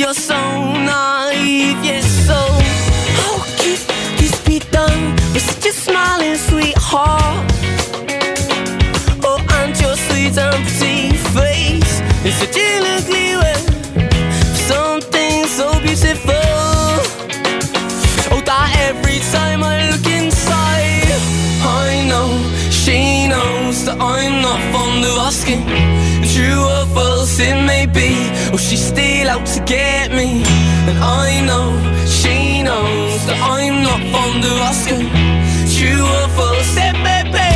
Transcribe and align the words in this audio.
you're 0.00 0.14
so 0.14 0.40
naive, 0.72 1.84
yes, 1.84 2.06
so 2.26 2.40
how 3.20 3.36
could 3.58 3.80
this 4.18 4.40
be 4.46 4.58
done 4.70 5.12
with 5.34 5.42
such 5.42 5.66
a 5.66 5.72
smiling 5.72 6.36
sweetheart? 6.36 7.52
Oh, 9.22 9.44
and 9.58 9.78
your 9.78 9.96
sweet 9.96 10.38
and 10.38 10.64
pretty 10.78 11.18
face 11.36 12.00
is 12.24 12.40
an 12.40 12.84
ugly 12.96 13.36
way. 13.40 13.60
Something 14.70 15.44
so 15.44 15.78
beautiful. 15.82 16.39
That 23.90 24.00
I'm 24.00 24.42
not 24.42 24.60
fond 24.72 25.04
of 25.04 25.16
asking. 25.18 25.64
True 26.32 26.62
or 26.62 26.86
false 26.94 27.38
it 27.40 27.54
may 27.66 27.86
be, 27.86 28.10
or 28.52 28.58
she's 28.58 28.84
still 28.84 29.28
out 29.28 29.46
to 29.46 29.60
get 29.64 30.10
me. 30.10 30.42
And 30.88 30.98
I 30.98 31.40
know 31.46 31.74
she 32.06 32.62
knows 32.62 33.26
that 33.26 33.38
I'm 33.42 33.82
not 33.82 34.00
fond 34.12 34.44
of 34.44 34.58
asking. 34.70 35.08
True 35.74 36.02
or 36.02 36.28
false 36.36 36.76
it 36.76 36.96
may 37.02 37.24
be. 37.24 37.48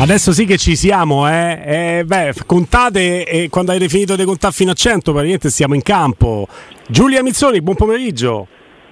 Adesso 0.00 0.32
sì 0.32 0.44
che 0.44 0.58
ci 0.58 0.76
siamo, 0.76 1.28
eh. 1.28 1.98
Eh, 1.98 2.04
beh, 2.04 2.32
contate 2.46 3.26
e 3.26 3.48
quando 3.48 3.72
avete 3.72 3.88
finito 3.88 4.14
di 4.14 4.22
contare 4.24 4.52
fino 4.52 4.70
a 4.70 4.74
100, 4.74 5.10
praticamente 5.10 5.50
siamo 5.50 5.74
in 5.74 5.82
campo. 5.82 6.46
Giulia 6.86 7.20
Mizzoni, 7.20 7.60
buon 7.60 7.74
pomeriggio. 7.74 8.46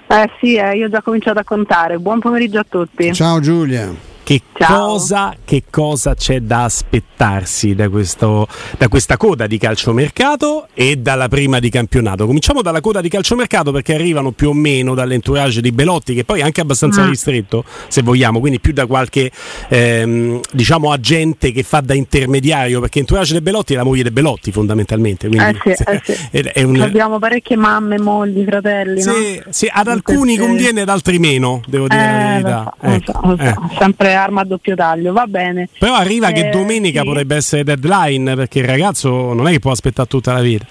Eh 0.09 0.31
sì, 0.41 0.55
eh, 0.55 0.77
io 0.77 0.87
ho 0.87 0.89
già 0.89 1.03
cominciato 1.03 1.39
a 1.39 1.45
contare. 1.45 1.99
Buon 1.99 2.21
pomeriggio 2.21 2.61
a 2.61 2.67
tutti. 2.69 3.13
Ciao 3.13 3.41
Giulia. 3.41 4.15
Che 4.27 4.41
cosa, 4.59 5.37
che 5.45 5.63
cosa 5.71 6.17
c'è 6.17 6.41
da 6.41 6.65
aspettarsi 6.65 7.77
da, 7.77 7.89
questo, 7.89 8.49
da 8.77 8.89
questa 8.89 9.17
coda 9.17 9.47
di 9.47 9.57
calciomercato 9.57 10.67
e 10.75 10.97
dalla 10.97 11.29
prima 11.29 11.61
di 11.61 11.71
campionato? 11.71 12.27
Cominciamo 12.27 12.61
dalla 12.61 12.81
coda 12.81 13.01
di 13.01 13.09
calciomercato 13.09 13.71
perché 13.71 13.95
arrivano 13.95 14.33
più 14.33 14.49
o 14.49 14.53
meno 14.53 14.95
dall'entourage 14.95 15.61
di 15.61 15.71
Belotti, 15.71 16.13
che 16.13 16.25
poi 16.25 16.41
è 16.41 16.43
anche 16.43 16.61
abbastanza 16.61 17.05
Mm. 17.05 17.09
ristretto, 17.09 17.63
se 17.87 18.03
vogliamo, 18.03 18.41
quindi 18.41 18.59
più 18.59 18.73
da 18.73 18.87
qualche 18.87 19.31
ehm, 19.69 20.41
diciamo 20.51 20.91
agente 20.91 21.53
che 21.53 21.63
fa 21.63 21.79
da 21.81 21.95
intermediario, 21.95 22.81
perché 22.81 22.99
entourage 22.99 23.33
di 23.33 23.41
Belotti 23.41 23.75
è 23.75 23.77
la 23.77 23.85
moglie 23.85 24.03
di 24.03 24.11
Belotti 24.11 24.51
fondamentalmente. 24.51 25.29
Quindi, 25.29 25.57
Eh 25.65 25.77
sì, 25.77 25.83
eh 25.85 26.03
sì. 26.05 26.39
è- 26.53 26.63
un- 26.65 26.81
Abbiamo 26.81 27.21
parecchie 27.21 27.55
mamme, 27.55 27.97
mogli, 28.01 28.45
fratelli. 28.45 29.05
no? 29.05 29.13
sì, 29.13 29.41
sì, 29.51 29.71
ad 29.73 29.87
alcuni 29.87 30.37
conviene, 30.37 30.81
ad 30.81 30.89
altri 30.89 31.21
meno, 31.21 31.61
devo 31.69 31.87
dire 31.87 32.03
la 32.03 32.25
Eh, 32.25 32.43
verità. 32.43 32.75
so, 32.81 32.87
lo 32.87 32.93
Ecco, 32.93 33.13
so, 33.13 33.37
so. 33.37 33.43
eh. 33.43 33.55
Sempre 33.79 34.15
arma 34.17 34.41
a 34.41 34.45
doppio 34.45 34.75
taglio, 34.75 35.13
va 35.13 35.27
bene. 35.27 35.69
Però 35.79 35.95
arriva 35.95 36.31
che 36.33 36.49
Eh, 36.49 36.51
domenica 36.51 37.01
sì. 37.01 37.07
potrebbe 37.07 37.37
essere 37.37 37.63
deadline 37.65 38.35
perché 38.35 38.59
il 38.59 38.67
ragazzo 38.67 39.33
non 39.33 39.47
è 39.47 39.53
che 39.53 39.59
può 39.61 39.71
aspettare 39.71 40.09
tutta 40.09 40.33
la 40.33 40.41
vita. 40.41 40.67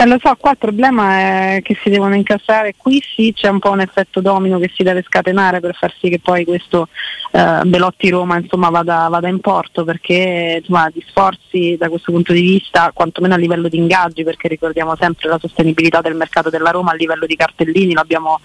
Eh, 0.00 0.06
lo 0.06 0.16
so, 0.22 0.32
qua 0.38 0.52
il 0.52 0.58
problema 0.58 1.18
è 1.56 1.60
che 1.64 1.76
si 1.82 1.90
devono 1.90 2.14
incassare. 2.14 2.74
Qui 2.76 3.02
sì 3.16 3.32
c'è 3.34 3.48
un 3.48 3.58
po' 3.58 3.70
un 3.72 3.80
effetto 3.80 4.20
domino 4.20 4.60
che 4.60 4.70
si 4.72 4.84
deve 4.84 5.02
scatenare 5.02 5.58
per 5.58 5.74
far 5.74 5.92
sì 5.98 6.08
che 6.08 6.20
poi 6.20 6.44
questo 6.44 6.86
eh, 7.32 7.62
Belotti 7.64 8.08
Roma 8.08 8.38
insomma, 8.38 8.68
vada, 8.70 9.08
vada 9.10 9.26
in 9.26 9.40
porto 9.40 9.82
perché 9.82 10.58
insomma, 10.60 10.88
gli 10.94 11.02
sforzi 11.04 11.74
da 11.76 11.88
questo 11.88 12.12
punto 12.12 12.32
di 12.32 12.42
vista, 12.42 12.92
quantomeno 12.94 13.34
a 13.34 13.38
livello 13.38 13.66
di 13.66 13.76
ingaggi, 13.78 14.22
perché 14.22 14.46
ricordiamo 14.46 14.94
sempre 14.94 15.28
la 15.28 15.38
sostenibilità 15.40 16.00
del 16.00 16.14
mercato 16.14 16.48
della 16.48 16.70
Roma 16.70 16.92
a 16.92 16.94
livello 16.94 17.26
di 17.26 17.34
cartellini, 17.34 17.92
l'abbiamo, 17.94 18.38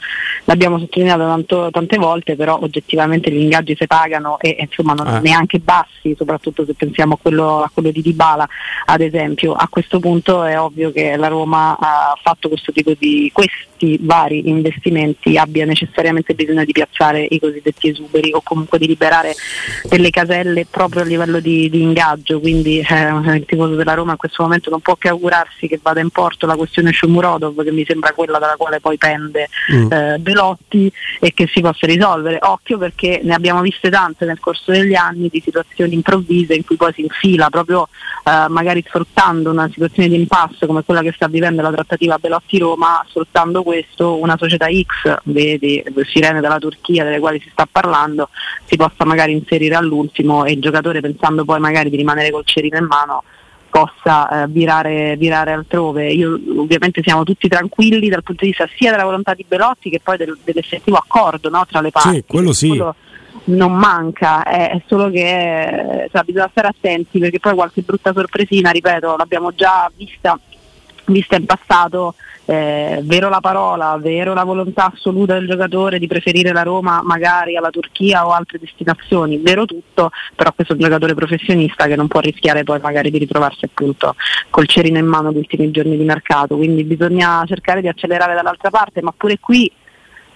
l'abbiamo 0.46 0.80
sottolineato 0.80 1.22
tanto- 1.24 1.70
tante 1.72 1.98
volte, 1.98 2.36
però 2.36 2.58
oggettivamente 2.60 3.30
gli 3.30 3.42
ingaggi 3.42 3.76
si 3.78 3.86
pagano 3.86 4.40
e 4.40 4.56
e, 4.58 4.64
insomma 4.64 4.94
non 4.94 5.18
Eh. 5.18 5.20
neanche 5.20 5.60
bassi, 5.60 6.16
soprattutto 6.18 6.66
se 6.66 6.74
pensiamo 6.74 7.14
a 7.14 7.18
quello, 7.22 7.62
a 7.62 7.70
quello 7.72 7.92
di 7.92 8.02
Dybala 8.02 8.48
ad 8.86 9.02
esempio. 9.02 9.54
A 9.54 9.68
questo 9.70 10.00
punto 10.00 10.44
è 10.44 10.60
ovvio 10.60 10.92
che 10.92 11.16
la 11.16 11.28
Roma 11.28 11.42
ha 11.52 12.18
fatto 12.22 12.48
questo 12.48 12.72
tipo 12.72 12.94
di 12.98 13.30
questi 13.34 13.98
vari 14.02 14.48
investimenti 14.50 15.38
abbia 15.38 15.66
necessariamente 15.66 16.34
bisogno 16.34 16.64
di 16.64 16.72
piazzare 16.72 17.26
i 17.30 17.40
cosiddetti 17.40 17.90
esuberi 17.90 18.32
o 18.34 18.42
comunque 18.42 18.78
di 18.78 18.88
liberare 18.88 19.36
delle 19.84 20.10
caselle 20.10 20.66
proprio 20.70 21.02
a 21.02 21.06
livello 21.06 21.40
di, 21.40 21.70
di 21.70 21.82
ingaggio, 21.82 22.40
quindi 22.40 22.80
eh, 22.80 23.36
il 23.36 23.46
tifoso 23.46 23.76
della 23.76 23.94
Roma 23.94 24.12
in 24.12 24.18
questo 24.18 24.44
momento 24.44 24.70
non 24.70 24.80
può 24.80 24.96
che 24.96 25.10
augurarsi 25.10 25.68
che 25.68 25.80
vada 25.82 26.00
in 26.00 26.10
porto 26.10 26.46
la 26.46 26.56
questione 26.56 26.92
Shomurodov 26.92 27.64
che 27.64 27.72
mi 27.72 27.86
sembra 27.86 28.14
quella 28.14 28.40
dalla 28.40 28.56
quale 28.56 28.80
poi 28.80 28.98
pende 28.98 29.50
Mm. 29.72 29.92
eh, 29.92 30.18
Belotti 30.20 30.92
e 31.20 31.34
che 31.34 31.48
si 31.52 31.62
possa 31.62 31.88
risolvere. 31.88 32.40
Occhio 32.42 32.78
perché 32.78 33.22
ne 33.24 33.34
abbiamo 33.34 33.62
viste 33.62 33.90
tante 33.90 34.26
nel 34.26 34.40
corso 34.40 34.72
degli 34.72 34.94
anni 34.94 35.30
di 35.30 35.42
situazioni 35.44 35.94
improvvise 35.94 36.54
in 36.54 36.66
cui 36.66 36.76
poi 36.76 36.92
si 36.94 37.02
infila 37.02 37.50
proprio 37.50 37.88
eh, 38.26 38.48
magari 38.50 38.84
sfruttando 38.86 39.52
una 39.52 39.70
situazione 39.72 40.10
di 40.10 40.16
impasse 40.16 40.66
come 40.66 40.84
quella 40.84 41.02
che 41.02 41.14
sta 41.14 41.28
vivendo 41.34 41.64
la 41.64 41.72
trattativa 41.72 42.20
Belotti-Roma, 42.20 43.04
sfruttando 43.10 43.64
questo 43.64 44.20
una 44.20 44.38
società 44.38 44.68
X, 44.68 45.16
vedi, 45.24 45.84
sirene 46.04 46.42
della 46.42 46.60
Turchia 46.60 47.04
delle 47.04 47.18
quali 47.18 47.40
si 47.40 47.50
sta 47.52 47.68
parlando, 47.70 48.30
si 48.66 48.76
possa 48.76 49.04
magari 49.04 49.32
inserire 49.32 49.74
all'ultimo 49.74 50.46
e 50.46 50.52
il 50.52 50.62
giocatore 50.62 51.02
pensando 51.02 51.44
poi 51.44 51.60
magari 51.60 51.90
di 51.90 51.98
rimanere 51.98 52.30
col 52.30 52.46
cerino 52.46 52.78
in 52.78 52.86
mano 52.86 53.24
possa 53.68 54.44
eh, 54.44 54.48
virare, 54.48 55.16
virare 55.18 55.54
altrove. 55.54 56.12
Io, 56.12 56.40
ovviamente 56.58 57.02
siamo 57.02 57.24
tutti 57.24 57.48
tranquilli 57.48 58.10
dal 58.10 58.22
punto 58.22 58.44
di 58.44 58.52
vista 58.52 58.70
sia 58.78 58.92
della 58.92 59.04
volontà 59.04 59.34
di 59.34 59.44
Belotti 59.48 59.90
che 59.90 60.00
poi 60.04 60.18
del- 60.18 60.38
dell'effettivo 60.44 60.98
accordo 60.98 61.50
no, 61.50 61.66
tra 61.68 61.82
le 61.82 61.90
parti. 61.90 62.14
Sì, 62.14 62.24
quello 62.28 62.54
sì. 62.54 62.68
Quello 62.68 62.96
non 63.46 63.74
manca, 63.74 64.44
è, 64.44 64.70
è 64.70 64.82
solo 64.88 65.10
che 65.10 65.64
eh, 65.64 66.10
cioè, 66.12 66.24
bisogna 66.24 66.50
stare 66.52 66.68
attenti 66.68 67.20
perché 67.20 67.40
poi 67.40 67.56
qualche 67.56 67.82
brutta 67.82 68.14
sorpresina, 68.14 68.70
ripeto, 68.72 69.16
l'abbiamo 69.18 69.54
già 69.54 69.92
vista, 69.96 70.40
vista 71.06 71.36
in 71.36 71.46
passato, 71.46 72.16
eh, 72.46 73.00
vero 73.04 73.30
la 73.30 73.40
parola, 73.40 73.98
vero 74.00 74.34
la 74.34 74.44
volontà 74.44 74.92
assoluta 74.92 75.34
del 75.34 75.48
giocatore 75.48 76.00
di 76.00 76.08
preferire 76.08 76.52
la 76.52 76.64
Roma 76.64 77.02
magari 77.02 77.56
alla 77.56 77.70
Turchia 77.70 78.28
o 78.28 78.32
altre 78.32 78.60
destinazioni, 78.60 79.38
vero 79.38 79.66
tutto, 79.66 80.12
però 80.36 80.52
questo 80.54 80.74
è 80.74 80.76
un 80.76 80.82
giocatore 80.82 81.14
professionista 81.14 81.88
che 81.88 81.96
non 81.96 82.08
può 82.08 82.20
rischiare 82.20 82.64
poi 82.64 82.80
magari 82.82 83.12
di 83.12 83.18
ritrovarsi 83.18 83.66
appunto 83.66 84.16
col 84.50 84.68
cerino 84.68 84.98
in 84.98 85.06
mano 85.06 85.32
gli 85.32 85.38
ultimi 85.38 85.72
giorni 85.72 85.98
di 85.98 86.04
mercato, 86.04 86.56
quindi 86.56 86.84
bisogna 86.84 87.44
cercare 87.46 87.82
di 87.82 87.88
accelerare 87.88 88.34
dall'altra 88.34 88.70
parte, 88.70 89.02
ma 89.02 89.14
pure 89.16 89.40
qui 89.40 89.72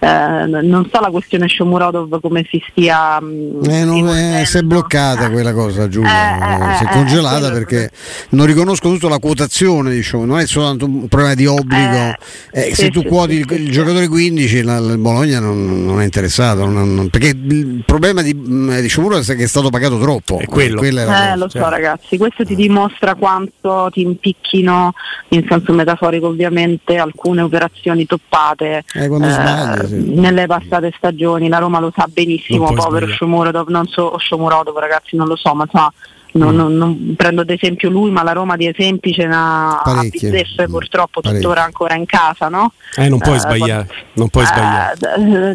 eh, 0.00 0.46
non 0.62 0.88
so 0.92 1.00
la 1.00 1.10
questione 1.10 1.48
Shomurodov 1.48 2.20
come 2.20 2.46
si 2.48 2.62
stia 2.70 3.20
mm, 3.20 3.64
Eh, 3.64 3.84
non 3.84 4.08
è- 4.08 4.44
si 4.44 4.58
è 4.58 4.62
bloccata 4.62 5.30
quella 5.30 5.52
cosa 5.52 5.88
Giulia, 5.88 6.68
Eh, 6.68 6.72
eh, 6.72 6.76
si 6.76 6.84
è 6.84 6.86
eh, 6.88 6.90
congelata 6.92 7.38
quello- 7.50 7.54
perché 7.54 7.90
non 8.30 8.46
riconosco 8.46 8.88
tutto 8.90 9.08
la 9.08 9.18
quotazione 9.18 9.90
diciamo, 9.92 10.24
non 10.24 10.38
è 10.38 10.46
soltanto 10.46 10.84
un 10.84 11.08
problema 11.08 11.34
di 11.34 11.46
obbligo, 11.46 11.96
Eh, 11.96 12.16
Eh, 12.52 12.62
sì, 12.74 12.82
se 12.82 12.90
tu 12.90 13.00
sì, 13.00 13.06
quoti 13.06 13.32
sì, 13.34 13.38
il, 13.40 13.46
sì, 13.48 13.54
il 13.62 13.70
giocatore 13.72 14.08
15 14.08 14.62
la- 14.62 14.78
il 14.78 14.98
Bologna 14.98 15.40
non, 15.40 15.84
non 15.84 16.00
è 16.00 16.04
interessato, 16.04 16.64
non- 16.66 16.94
non- 16.94 17.08
perché 17.10 17.28
il 17.28 17.82
problema 17.84 18.22
di, 18.22 18.34
mh, 18.34 18.80
di 18.80 18.88
Sciomuro 18.88 19.18
è 19.18 19.22
che 19.24 19.34
è 19.44 19.46
stato 19.46 19.70
pagato 19.70 19.98
troppo. 19.98 20.38
È 20.38 20.44
quello. 20.46 20.78
Quella 20.78 21.02
è 21.02 21.04
la 21.04 21.12
Eh, 21.12 21.20
cosa. 21.22 21.34
lo 21.36 21.48
so 21.48 21.58
cioè. 21.58 21.68
ragazzi, 21.70 22.16
questo 22.16 22.44
ti 22.44 22.54
dimostra 22.54 23.14
quanto 23.14 23.88
ti 23.92 24.02
impicchino, 24.02 24.92
in 25.28 25.44
senso 25.48 25.72
metaforico 25.72 26.26
ovviamente, 26.28 26.96
alcune 26.96 27.42
operazioni 27.42 28.06
toppate 28.06 28.84
Eh, 28.94 29.08
quando 29.08 29.28
sbagli, 29.30 29.87
sì. 29.88 30.14
nelle 30.14 30.46
passate 30.46 30.92
stagioni, 30.96 31.48
la 31.48 31.58
Roma 31.58 31.80
lo 31.80 31.92
sa 31.94 32.06
benissimo, 32.08 32.66
Non 32.66 32.74
povero. 32.76 33.06
Shomurodov, 33.08 33.68
non 33.68 33.86
so 33.86 34.16
Shomurodov 34.18 34.76
ragazzi, 34.78 35.16
non 35.16 35.26
lo 35.26 35.36
so, 35.36 35.54
ma 35.54 35.64
insomma, 35.64 35.92
non, 36.32 36.52
Mm. 36.52 36.56
non- 36.56 36.74
non 36.76 37.14
prendo 37.16 37.40
ad 37.40 37.50
esempio 37.50 37.88
lui, 37.88 38.10
ma 38.10 38.22
la 38.22 38.32
Roma 38.32 38.56
di 38.56 38.66
esempi 38.66 39.12
ce 39.12 39.26
n'ha 39.26 39.80
a 39.80 40.00
bizzeffe 40.02 40.68
Mm. 40.68 40.70
purtroppo 40.70 41.20
Parecchie. 41.20 41.42
tuttora 41.42 41.64
ancora 41.64 41.94
in 41.94 42.04
casa, 42.06 42.48
no? 42.48 42.72
Eh, 42.96 43.08
non 43.08 43.18
puoi 43.18 43.36
Eh, 43.36 43.40
sbagliare, 43.40 43.88
non 44.14 44.28
puoi 44.28 44.44
Eh, 44.44 44.46
sbagliare. 44.46 44.94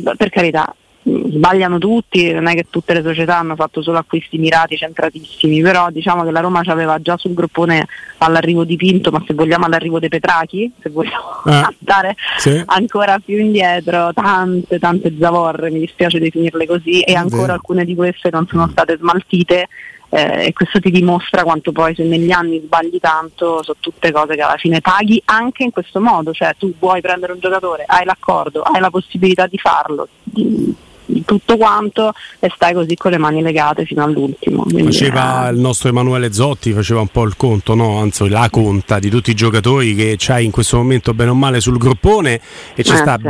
d- 0.02 0.16
per 0.18 0.30
carità, 0.30 0.76
sbagliano 1.04 1.78
tutti, 1.80 2.32
non 2.32 2.48
è 2.48 2.54
che 2.54 2.68
tutte 2.70 2.94
le 2.94 3.02
società 3.02 3.38
hanno 3.38 3.56
fatto 3.56 3.82
solo 3.82 3.98
acquisti 3.98 4.38
mirati, 4.38 4.78
centratissimi, 4.78 5.62
però 5.62 5.90
diciamo 5.90 6.24
che 6.24 6.32
la 6.32 6.40
Roma 6.40 6.62
aveva 6.66 7.00
già 7.02 7.18
sul 7.18 7.34
gruppone 7.34 7.88
all'arrivo 8.20 8.64
di 8.64 8.78
Pinto, 8.78 9.12
ma 9.12 9.22
se 9.28 9.34
vogliamo 9.34 9.66
all'arrivo 9.66 10.00
dei 10.00 10.10
Petrachi, 10.10 10.72
se 10.82 10.90
vogliamo 10.90 11.42
Eh, 11.46 11.52
andare 11.52 12.16
sì. 12.38 12.64
ancora 12.66 13.20
più 13.20 13.38
indietro, 13.38 14.12
tante, 14.14 14.80
tante 14.80 15.14
zavorre, 15.20 15.70
mi 15.70 15.80
dispiace 15.80 16.20
definirle 16.20 16.66
così, 16.66 17.02
e 17.02 17.14
ancora 17.16 17.42
vero. 17.42 17.54
alcune 17.54 17.84
di 17.86 17.96
queste 17.96 18.30
non 18.32 18.48
sono 18.48 18.68
state 18.70 18.98
smaltite. 18.98 19.68
eh, 20.16 20.46
e 20.46 20.54
questo 20.54 20.80
ti 20.80 20.92
dimostra 20.92 21.42
quanto 21.42 21.72
poi 21.72 21.96
se 21.96 22.04
negli 22.04 22.30
anni 22.30 22.62
sbagli 22.64 23.00
tanto 23.00 23.64
sono 23.64 23.78
tutte 23.80 24.12
cose 24.12 24.36
che 24.36 24.42
alla 24.42 24.58
fine 24.58 24.80
paghi 24.80 25.20
anche 25.26 25.64
in 25.64 25.72
questo 25.72 26.00
modo, 26.00 26.32
cioè 26.34 26.54
tu 26.56 26.72
vuoi 26.78 27.02
prendere 27.02 27.34
un 27.34 27.40
giocatore, 27.40 27.84
hai 27.88 28.06
l'accordo, 28.06 28.62
hai 28.62 28.80
la 28.80 28.92
possibilità 28.92 29.48
di 29.48 29.58
farlo, 29.58 30.08
tutto 31.26 31.58
quanto 31.58 32.14
e 32.40 32.52
stai 32.56 32.74
così 32.74 32.96
con 32.96 33.12
le 33.12 33.18
mani 33.18 33.42
legate 33.42 33.86
fino 33.86 34.04
all'ultimo. 34.04 34.64
Quindi, 34.64 34.84
Faceva 34.92 35.48
eh, 35.48 35.52
il 35.54 35.60
nostro 35.60 35.90
Emanuele 35.90 36.32
Zotti, 36.34 36.72
faceva 36.74 37.02
un 37.02 37.08
po' 37.08 37.24
il 37.24 37.36
conto, 37.38 37.76
no? 37.76 37.98
anzi 38.00 38.28
la 38.30 38.48
conta 38.52 39.00
di 39.00 39.10
tutti 39.10 39.32
i 39.32 39.36
giocatori 39.36 39.96
che 39.96 40.16
c'hai 40.18 40.46
in 40.46 40.52
questo 40.52 40.78
momento 40.78 41.14
bene 41.14 41.32
o 41.32 41.36
male 41.36 41.60
sul 41.60 41.78
gruppone 41.78 42.40
e 42.76 42.84
c'è 42.84 42.94
Eh, 42.94 42.98
sta 42.98 43.18
sì. 43.20 43.28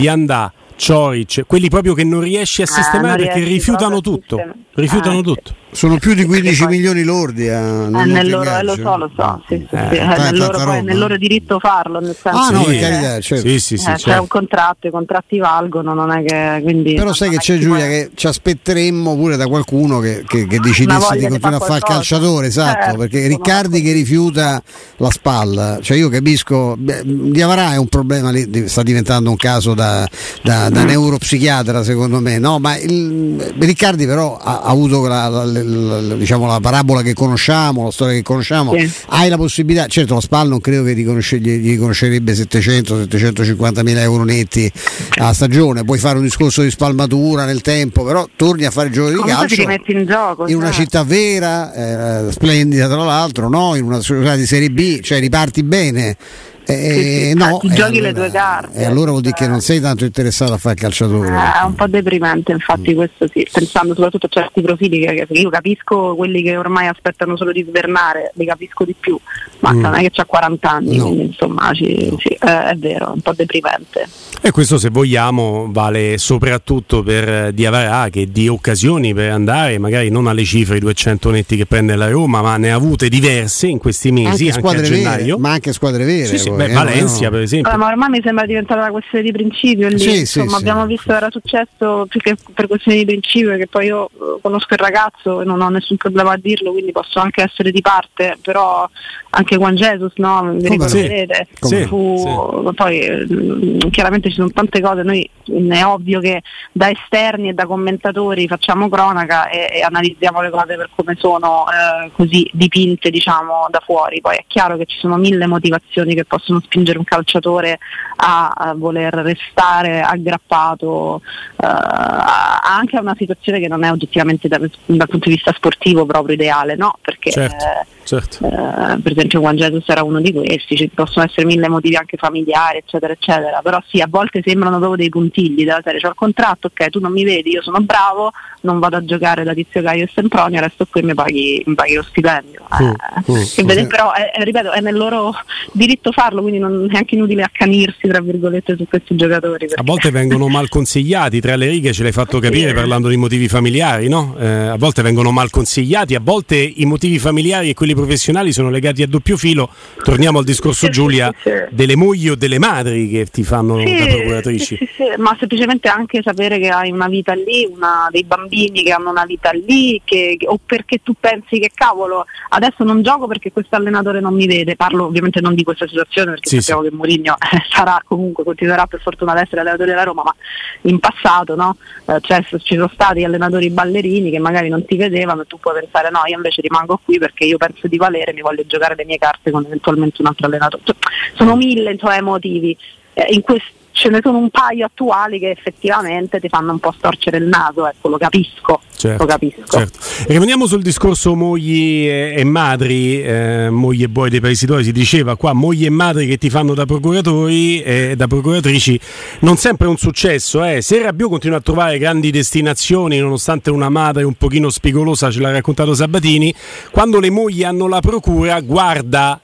Cioric, 0.76 1.44
quelli 1.46 1.70
proprio 1.70 1.94
che 1.94 2.04
non 2.04 2.20
riesci 2.22 2.62
a 2.62 2.66
Eh, 2.66 2.68
sistemare 2.68 3.24
non 3.24 3.28
perché 3.28 3.44
rifiutano 3.44 4.02
tutto, 4.02 4.42
rifiutano 4.74 5.14
Eh, 5.14 5.18
sì. 5.18 5.24
tutto. 5.24 5.56
Sono 5.74 5.98
più 5.98 6.14
di 6.14 6.24
15 6.24 6.64
poi, 6.64 6.76
milioni 6.76 7.04
lordi. 7.04 7.50
A, 7.50 7.86
eh, 7.86 8.06
nel 8.06 8.30
loro, 8.30 8.58
eh, 8.58 8.64
lo 8.64 8.76
so, 8.76 8.98
lo 8.98 9.12
so, 9.16 9.44
sì, 9.48 9.66
sì, 9.70 9.76
eh, 9.76 9.88
sì. 9.90 9.96
Eh, 9.96 10.06
nel, 10.06 10.38
loro, 10.38 10.64
poi, 10.64 10.84
nel, 10.84 10.98
loro, 10.98 11.18
diritto 11.18 11.60
farlo. 11.60 12.00
Nel 12.00 12.16
senso 12.20 12.38
ah, 12.38 12.50
no, 12.50 12.64
per 12.64 12.80
carità, 12.80 13.20
certo. 13.20 13.48
sì, 13.48 13.60
sì, 13.60 13.78
sì, 13.78 13.84
certo. 13.84 14.10
C'è 14.10 14.18
un 14.20 14.28
contratto, 14.28 14.88
i 14.88 14.92
contratti 14.92 15.40
valgono, 15.40 15.94
non 15.94 16.12
è 16.12 16.24
che. 16.24 16.62
Quindi, 16.62 16.94
Però 16.94 17.12
sai 17.12 17.30
che 17.30 17.38
c'è 17.38 17.58
Giulia 17.58 17.88
che 17.88 18.12
ci 18.14 18.28
aspetteremmo 18.28 19.16
pure 19.16 19.36
da 19.36 19.48
qualcuno 19.48 20.00
che, 20.00 20.24
che, 20.28 20.48
che 20.48 20.60
decidesse 20.60 21.18
di 21.18 21.28
continuare 21.28 21.56
a 21.56 21.60
fare 21.60 21.78
il 21.78 21.84
calciatore, 21.84 22.48
esatto, 22.48 22.84
certo, 22.84 22.98
perché 22.98 23.28
Riccardi 23.28 23.82
che 23.82 23.92
rifiuta 23.92 24.62
la 24.98 25.10
spalla, 25.10 25.80
cioè 25.82 25.98
io 25.98 26.10
capisco, 26.10 26.78
Diavarà 26.78 27.74
è 27.74 27.78
un 27.78 27.88
problema, 27.88 28.32
sta 28.66 28.84
diventando 28.84 29.30
un 29.30 29.36
caso 29.36 29.74
da, 29.74 30.08
da, 30.42 30.70
da 30.70 30.84
mm. 30.84 30.88
neuropsichiatra 30.88 31.84
secondo 31.84 32.20
me, 32.20 32.38
no? 32.38 32.60
Ma 32.60 32.78
il, 32.78 33.54
Riccardi 33.58 34.06
però 34.06 34.38
ha, 34.38 34.62
ha 34.62 34.70
avuto 34.70 35.08
la, 35.08 35.28
la, 35.28 35.63
diciamo, 35.64 36.46
la, 36.46 36.60
parabola 36.60 37.02
che 37.02 37.14
conosciamo, 37.14 37.86
la 37.86 37.92
storia 37.92 38.16
che 38.16 38.22
conosciamo, 38.22 38.78
sì. 38.78 38.92
hai 39.08 39.30
la 39.30 39.38
possibilità, 39.38 39.88
certo 39.88 40.16
la 40.16 40.22
SPAL 40.22 40.48
non 40.48 40.62
credo 40.62 40.84
che 40.84 40.94
riconosce, 40.94 41.40
gli, 41.40 41.70
riconoscerebbe 41.70 42.34
700-750 42.34 43.84
mila 43.84 44.02
euro 44.02 44.24
netti 44.24 44.72
a 45.18 45.34
stagione, 45.34 45.84
puoi 45.84 46.00
fare 46.00 46.18
un 46.18 46.24
discorso 46.24 46.62
di 46.62 46.70
spalmatura 46.70 47.46
nel 47.46 47.62
tempo, 47.62 48.04
però 48.04 48.28
torni 48.36 48.66
a 48.66 48.72
fare 48.72 48.88
il 48.88 48.94
gioco 48.94 49.10
di 49.10 49.16
Comunque 49.16 49.48
calcio 49.48 49.92
in, 49.92 50.06
gioco, 50.06 50.48
in 50.48 50.56
una 50.56 50.66
certo. 50.68 50.82
città 50.82 51.04
vera, 51.04 52.28
eh, 52.28 52.32
splendida 52.32 52.88
tra 52.88 53.04
l'altro, 53.04 53.50
no? 53.50 53.76
in 53.76 53.84
una 53.84 54.02
società 54.02 54.36
di 54.36 54.46
Serie 54.46 54.70
B, 54.70 55.00
cioè 55.02 55.20
riparti 55.20 55.64
bene 55.64 56.18
eh, 56.66 57.30
sì, 57.32 57.34
no, 57.34 57.58
ti 57.58 57.68
giochi 57.70 57.98
allora, 57.98 58.02
le 58.02 58.14
due 58.14 58.32
carte. 58.32 58.80
E 58.80 58.86
allora 58.86 59.12
vuol 59.12 59.22
dire 59.22 59.34
che 59.34 59.48
non 59.48 59.62
sei 59.62 59.80
tanto 59.80 60.06
interessato 60.06 60.54
a 60.54 60.58
fare 60.58 60.76
calciatore. 60.76 61.30
Eh, 61.30 61.60
è 61.62 61.64
un 61.66 61.76
po' 61.76 61.88
deprimente, 61.88 62.52
infatti, 62.52 62.94
mm. 62.94 62.96
questo 62.96 63.28
sì, 63.32 63.48
pensando 63.52 63.94
soprattutto 63.94 64.28
a 64.28 64.30
certi 64.30 64.62
profili 64.62 65.06
che, 65.06 65.26
che, 65.28 65.34
io 65.34 65.50
capisco 65.50 66.16
quelli 66.16 66.42
che 66.42 66.56
ormai 66.58 66.88
aspettano 66.88 67.36
solo 67.36 67.52
di 67.52 67.66
svernare, 67.68 68.32
li 68.36 68.46
capisco 68.46 68.86
di 68.86 68.96
più, 68.98 69.20
ma 69.60 69.74
mm. 69.74 69.80
non 69.80 69.96
è 69.96 70.10
che 70.10 70.22
ha 70.22 70.26
40 70.26 70.70
anni, 70.70 70.98
no. 70.98 71.04
quindi 71.06 71.26
insomma 71.26 71.72
ci, 71.74 72.10
no. 72.10 72.18
sì, 72.20 72.30
eh, 72.30 72.70
è 72.70 72.76
vero, 72.76 73.08
è 73.08 73.14
un 73.14 73.22
po' 73.22 73.34
deprimente. 73.34 74.08
E 74.42 74.52
questo 74.52 74.78
se 74.78 74.90
vogliamo 74.90 75.68
vale 75.72 76.18
soprattutto 76.18 77.02
per 77.02 77.54
Diavarà 77.54 78.10
che 78.10 78.30
di 78.30 78.48
occasioni 78.48 79.14
per 79.14 79.32
andare, 79.32 79.78
magari 79.78 80.10
non 80.10 80.28
alle 80.28 80.44
cifre 80.44 80.78
i 80.78 80.80
200 80.80 81.32
netti 81.32 81.56
che 81.56 81.66
prende 81.66 81.96
la 81.96 82.10
Roma, 82.10 82.42
ma 82.42 82.58
ne 82.58 82.72
ha 82.72 82.76
avute 82.76 83.08
diverse 83.08 83.68
in 83.68 83.78
questi 83.78 84.12
mesi, 84.12 84.50
anche, 84.50 84.68
anche 84.68 84.80
a 84.80 84.82
gennaio. 84.82 85.26
Vere, 85.26 85.38
ma 85.38 85.52
anche 85.52 85.72
squadre 85.72 86.04
vere. 86.04 86.26
Sì, 86.26 86.38
sì, 86.38 86.50
beh, 86.56 86.66
eh, 86.66 86.74
Valencia 86.74 87.26
no. 87.26 87.32
per 87.32 87.42
esempio. 87.42 87.72
Allora, 87.72 87.86
ma 87.86 87.92
ormai 87.92 88.10
mi 88.10 88.22
sembra 88.24 88.46
diventata 88.46 88.82
una 88.82 88.92
questione 88.92 89.24
di 89.24 89.32
principio 89.32 89.88
lì. 89.88 90.00
Sì, 90.00 90.20
Insomma, 90.20 90.52
sì, 90.52 90.56
abbiamo 90.56 90.86
visto 90.86 91.12
che 91.12 91.18
era 91.18 91.30
successo 91.32 92.06
più 92.08 92.20
che 92.20 92.36
per 92.54 92.68
questioni 92.68 93.00
di 93.00 93.06
principio, 93.06 93.56
che 93.58 93.68
poi 93.68 93.86
io 93.86 94.08
eh, 94.08 94.40
conosco 94.42 94.74
il 94.74 94.80
ragazzo 94.80 95.42
e 95.42 95.46
non 95.46 95.62
ho 95.62 95.70
nessun 95.70 95.98
problema 95.98 96.34
a 96.34 96.38
dirlo, 96.38 96.72
quindi 96.72 96.92
posso 96.92 97.20
anche 97.20 97.44
essere 97.44 97.72
di 97.72 97.82
parte, 97.82 98.38
però 98.42 98.90
anche 99.32 99.58
Juan 99.58 99.76
Jesus, 99.76 100.14
no? 100.16 100.44
Mi 100.44 100.68
ricorderete. 100.68 101.48
Sì, 101.60 101.86
fu, 101.86 102.72
poi 102.76 103.28
mm, 103.32 103.80
chiaramente 103.90 104.30
ci 104.30 104.36
sono 104.36 104.52
tante 104.52 104.82
cose, 104.82 105.02
noi 105.04 105.28
è 105.46 105.84
ovvio 105.84 106.20
che 106.20 106.42
da 106.72 106.90
esterni 106.90 107.50
e 107.50 107.54
da 107.54 107.66
commentatori 107.66 108.48
facciamo 108.48 108.90
cronaca 108.90 109.50
e, 109.50 109.70
e 109.74 109.82
analizziamo 109.82 110.42
le 110.42 110.50
cose 110.50 110.76
per 110.76 110.90
come 110.96 111.16
sono 111.18 111.66
eh, 111.68 112.12
così 112.14 112.50
dipinte 112.54 113.10
diciamo 113.10 113.68
da 113.70 113.82
fuori. 113.84 114.22
Poi 114.22 114.36
è 114.36 114.46
chiaro 114.48 114.78
che 114.78 114.86
ci 114.86 114.98
sono 115.00 115.18
mille 115.18 115.48
motivazioni 115.48 116.14
che 116.14 116.26
possono 116.26 116.43
spingere 116.62 116.98
un 116.98 117.04
calciatore 117.04 117.80
a, 118.18 118.50
a 118.50 118.74
voler 118.74 119.14
restare 119.14 120.02
aggrappato 120.02 121.22
uh, 121.56 121.66
anche 121.66 122.98
a 122.98 123.02
una 123.02 123.16
situazione 123.18 123.60
che 123.60 123.68
non 123.68 123.84
è 123.84 123.92
oggettivamente 123.92 124.48
da, 124.48 124.58
dal 124.58 125.08
punto 125.08 125.30
di 125.30 125.36
vista 125.36 125.54
sportivo 125.54 126.06
proprio 126.06 126.36
ideale, 126.36 126.76
no? 126.76 126.98
Perché 127.02 127.32
certo, 127.32 127.66
eh, 127.66 127.86
certo. 128.04 128.46
Eh, 128.46 129.00
per 129.02 129.12
esempio 129.12 129.40
Juan 129.40 129.56
Jesus 129.56 129.88
era 129.88 130.04
uno 130.04 130.22
di 130.22 130.32
questi, 130.32 130.76
ci 130.76 130.90
possono 130.94 131.26
essere 131.26 131.46
mille 131.46 131.70
motivi 131.70 131.96
anche 131.96 132.18
familiari, 132.18 132.80
eccetera, 132.80 133.14
eccetera, 133.14 133.62
però 133.62 133.82
sì, 133.88 134.00
a 134.02 134.08
volte 134.10 134.42
sembrano 134.46 134.78
proprio 134.78 134.98
dei 134.98 135.10
puntigli 135.10 135.64
della 135.64 135.82
serie, 135.84 136.00
c'ho 136.00 136.10
il 136.10 136.16
contratto, 136.16 136.68
ok, 136.68 136.90
tu 136.90 137.00
non 137.00 137.12
mi 137.12 137.24
vedi, 137.24 137.52
io 137.52 137.62
sono 137.62 137.80
bravo, 137.82 138.32
non 138.64 138.80
vado 138.80 138.98
a 138.98 139.06
giocare 139.06 139.44
da 139.44 139.54
Tizio 139.54 139.82
Caio 139.82 140.04
e 140.04 140.10
Sempronio, 140.14 140.60
resto 140.60 140.86
qui 140.90 141.02
e 141.02 141.04
mi 141.04 141.14
paghi, 141.14 141.64
mi 141.66 141.76
paghi 141.76 141.96
lo 141.96 142.04
stipendio. 142.04 142.62
Mm, 142.82 142.90
eh, 142.90 143.62
mm, 143.62 143.66
vede, 143.66 143.88
però, 143.88 144.12
è, 144.12 144.32
ripeto, 144.44 144.72
è 144.72 144.80
nel 144.82 144.96
loro 144.96 145.34
diritto 145.72 146.12
farlo, 146.12 146.42
quindi 146.42 146.60
non 146.60 146.88
è 146.92 146.98
anche 146.98 147.16
inutile 147.16 147.44
accanirsi, 147.44 148.08
tra 148.08 148.22
virgolette, 148.22 148.76
su 148.78 148.88
questi 148.88 149.16
giocatori. 149.16 149.68
Perché... 149.68 149.82
A 149.82 149.84
volte 149.84 150.12
vengono 150.12 150.48
mal 150.50 150.70
consigliati, 150.70 151.40
tra 151.40 151.56
le 151.56 151.68
righe 151.68 151.94
ce 151.94 152.04
l'hai 152.04 152.12
fatto 152.12 152.40
capire 152.40 152.70
sì. 152.70 152.76
parlando 152.76 153.08
di 153.08 153.18
motivi 153.18 153.48
familiari, 153.48 154.08
no? 154.08 154.36
Eh, 154.40 154.48
a 154.48 154.78
volte 154.78 155.02
vengono 155.02 155.32
mal 155.32 155.50
consigliati, 155.50 156.16
a 156.16 156.22
volte 156.22 156.56
i 156.56 156.86
motivi 156.86 157.20
familiari 157.20 157.70
e 157.70 157.74
quelli 157.74 157.93
professionali 157.96 158.52
sono 158.52 158.70
legati 158.70 159.02
a 159.04 159.08
doppio 159.08 159.38
filo. 159.38 159.70
Torniamo 160.04 160.40
al 160.40 160.44
discorso, 160.44 160.86
sì, 160.86 160.92
Giulia, 160.92 161.34
sì, 161.42 161.52
delle 161.70 161.96
mogli 161.96 162.30
o 162.30 162.36
delle 162.36 162.60
madri 162.60 163.10
che 163.10 163.26
ti 163.26 163.44
fanno 163.44 163.78
da 163.78 164.06
procuratrici. 164.08 164.78
Sì, 164.78 164.90
sì, 164.96 165.04
ma 165.18 165.36
semplicemente 165.40 165.88
anche 165.88 166.22
sapere 166.22 166.60
che 166.60 166.70
hai 166.70 166.92
una 166.92 167.08
vita 167.08 167.34
lì, 167.34 167.68
una, 167.70 168.08
dei 168.12 168.24
bambini 168.24 168.84
che 168.84 168.92
hanno 168.92 169.10
una 169.10 169.26
vita 169.26 169.52
lì, 169.52 170.02
che, 170.04 170.38
o 170.46 170.60
perché 170.64 171.00
tu 171.04 171.14
pensi 171.20 171.60
che 171.60 171.72
cavolo, 171.74 172.26
adesso 172.50 172.84
non 172.84 173.02
gioco 173.02 173.28
perché 173.28 173.52
questo 173.52 173.76
allenatore 173.76 174.20
non 174.20 174.34
mi 174.34 174.48
vede. 174.48 174.76
Parlo 174.76 175.06
ovviamente 175.06 175.42
non 175.42 175.56
di 175.56 175.64
questa 175.64 175.88
situazione 175.88 176.32
perché 176.32 176.50
sì, 176.50 176.60
sappiamo 176.60 176.84
sì. 176.84 176.90
che 176.90 176.96
Mourinho 176.96 177.34
eh, 177.34 177.58
sarà 177.70 178.02
comunque, 178.06 178.44
continuerà 178.44 178.86
per 178.86 179.02
fortuna 179.02 179.32
ad 179.32 179.40
essere 179.40 179.62
allenatore 179.62 179.90
della 179.90 180.04
Roma, 180.04 180.24
ma 180.24 180.36
in 180.82 181.00
passato 181.00 181.56
no? 181.56 181.78
eh, 182.08 182.18
cioè, 182.22 182.44
ci 182.44 182.76
sono 182.76 182.90
stati 182.94 183.24
allenatori 183.24 183.70
ballerini 183.70 184.32
che 184.32 184.40
magari 184.40 184.70
non 184.70 184.86
ti 184.86 184.96
vedevano 184.96 185.42
e 185.42 185.46
tu 185.46 185.58
puoi 185.60 185.80
pensare 185.80 186.10
no, 186.10 186.22
io 186.26 186.36
invece 186.36 186.62
rimango 186.62 187.00
qui 187.04 187.18
perché 187.18 187.46
io 187.46 187.58
penso 187.58 187.83
di 187.88 187.98
valere, 187.98 188.34
mi 188.34 188.42
voglio 188.42 188.66
giocare 188.66 188.96
le 188.96 189.06
mie 189.06 189.18
carte 189.18 189.52
con 189.52 189.66
eventualmente 189.66 190.22
un 190.22 190.28
altro 190.28 190.48
allenatore. 190.48 190.84
Cioè, 190.86 190.96
sono 191.36 191.56
mille 191.56 191.92
insomma, 191.92 192.22
motivi. 192.22 192.78
Eh, 193.14 193.34
in 193.34 193.42
questo 193.42 193.72
ce 193.94 194.10
ne 194.10 194.20
sono 194.22 194.40
un 194.40 194.50
paio 194.50 194.86
attuali 194.86 195.40
che 195.40 195.52
effettivamente 195.52 196.40
ti 196.40 196.50
fanno 196.50 196.72
un 196.72 196.80
po' 196.80 196.94
storcere 196.98 197.38
il 197.38 197.46
naso, 197.46 197.88
ecco, 197.88 198.10
lo 198.10 198.18
capisco. 198.18 198.82
Certo, 198.96 199.24
lo 199.24 199.30
capisco. 199.30 199.64
Certo. 199.66 200.00
Rimaniamo 200.28 200.66
sul 200.66 200.82
discorso 200.82 201.36
mogli 201.36 202.08
e, 202.08 202.44
madri, 202.44 203.22
eh, 203.22 203.70
mogli 203.70 204.04
e 204.04 204.10
buoi 204.10 204.30
dei 204.30 204.40
paesi 204.40 204.66
si 204.82 204.92
diceva 204.92 205.36
qua 205.36 205.54
mogli 205.54 205.86
e 205.86 205.90
madri 205.90 206.26
che 206.26 206.38
ti 206.38 206.50
fanno 206.50 206.74
da 206.74 206.86
procuratori 206.86 207.82
e 207.82 208.16
da 208.16 208.28
procuratrici, 208.28 209.00
non 209.42 209.58
sempre 209.58 209.88
è 209.88 209.90
un 209.90 209.98
successo, 209.98 210.64
eh. 210.64 210.82
se 210.82 211.02
Rabiot 211.02 211.30
continua 211.30 211.58
a 211.58 211.62
trovare 211.62 211.98
grandi 211.98 212.32
destinazioni 212.32 213.20
nonostante 213.20 213.70
una 213.70 213.90
madre 213.90 214.24
un 214.24 214.34
pochino 214.34 214.70
spigolosa, 214.70 215.30
ce 215.30 215.40
l'ha 215.40 215.52
raccontato 215.52 215.94
Sabatini, 215.94 216.54
quando 216.92 217.20
le 217.20 217.30
mogli 217.30 217.64
hanno 217.64 217.88
la 217.88 218.00
procura 218.00 218.60
guarda 218.62 219.40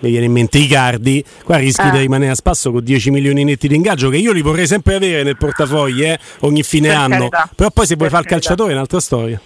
mi 0.00 0.10
viene 0.10 0.26
in 0.26 0.32
mente 0.32 0.58
Icardi, 0.58 1.24
qua 1.44 1.56
rischi 1.56 1.86
ah. 1.86 1.90
di 1.90 1.98
rimanere 1.98 2.32
a 2.32 2.34
spasso 2.34 2.70
con 2.70 2.82
10 2.82 3.10
milioni 3.10 3.44
netti 3.44 3.68
di 3.68 3.74
ingaggio 3.74 4.08
che 4.08 4.16
io 4.16 4.32
li 4.32 4.42
vorrei 4.42 4.66
sempre 4.66 4.94
avere 4.96 5.22
nel 5.22 5.36
portafoglio 5.36 6.04
eh, 6.04 6.18
ogni 6.40 6.62
fine 6.62 6.88
per 6.88 6.96
anno, 6.96 7.28
carità. 7.28 7.50
però 7.54 7.70
poi 7.70 7.86
se 7.86 7.96
vuoi 7.96 8.08
fare 8.08 8.22
il 8.22 8.28
calciatore 8.28 8.70
è 8.72 8.74
un'altra 8.74 9.00
storia. 9.00 9.40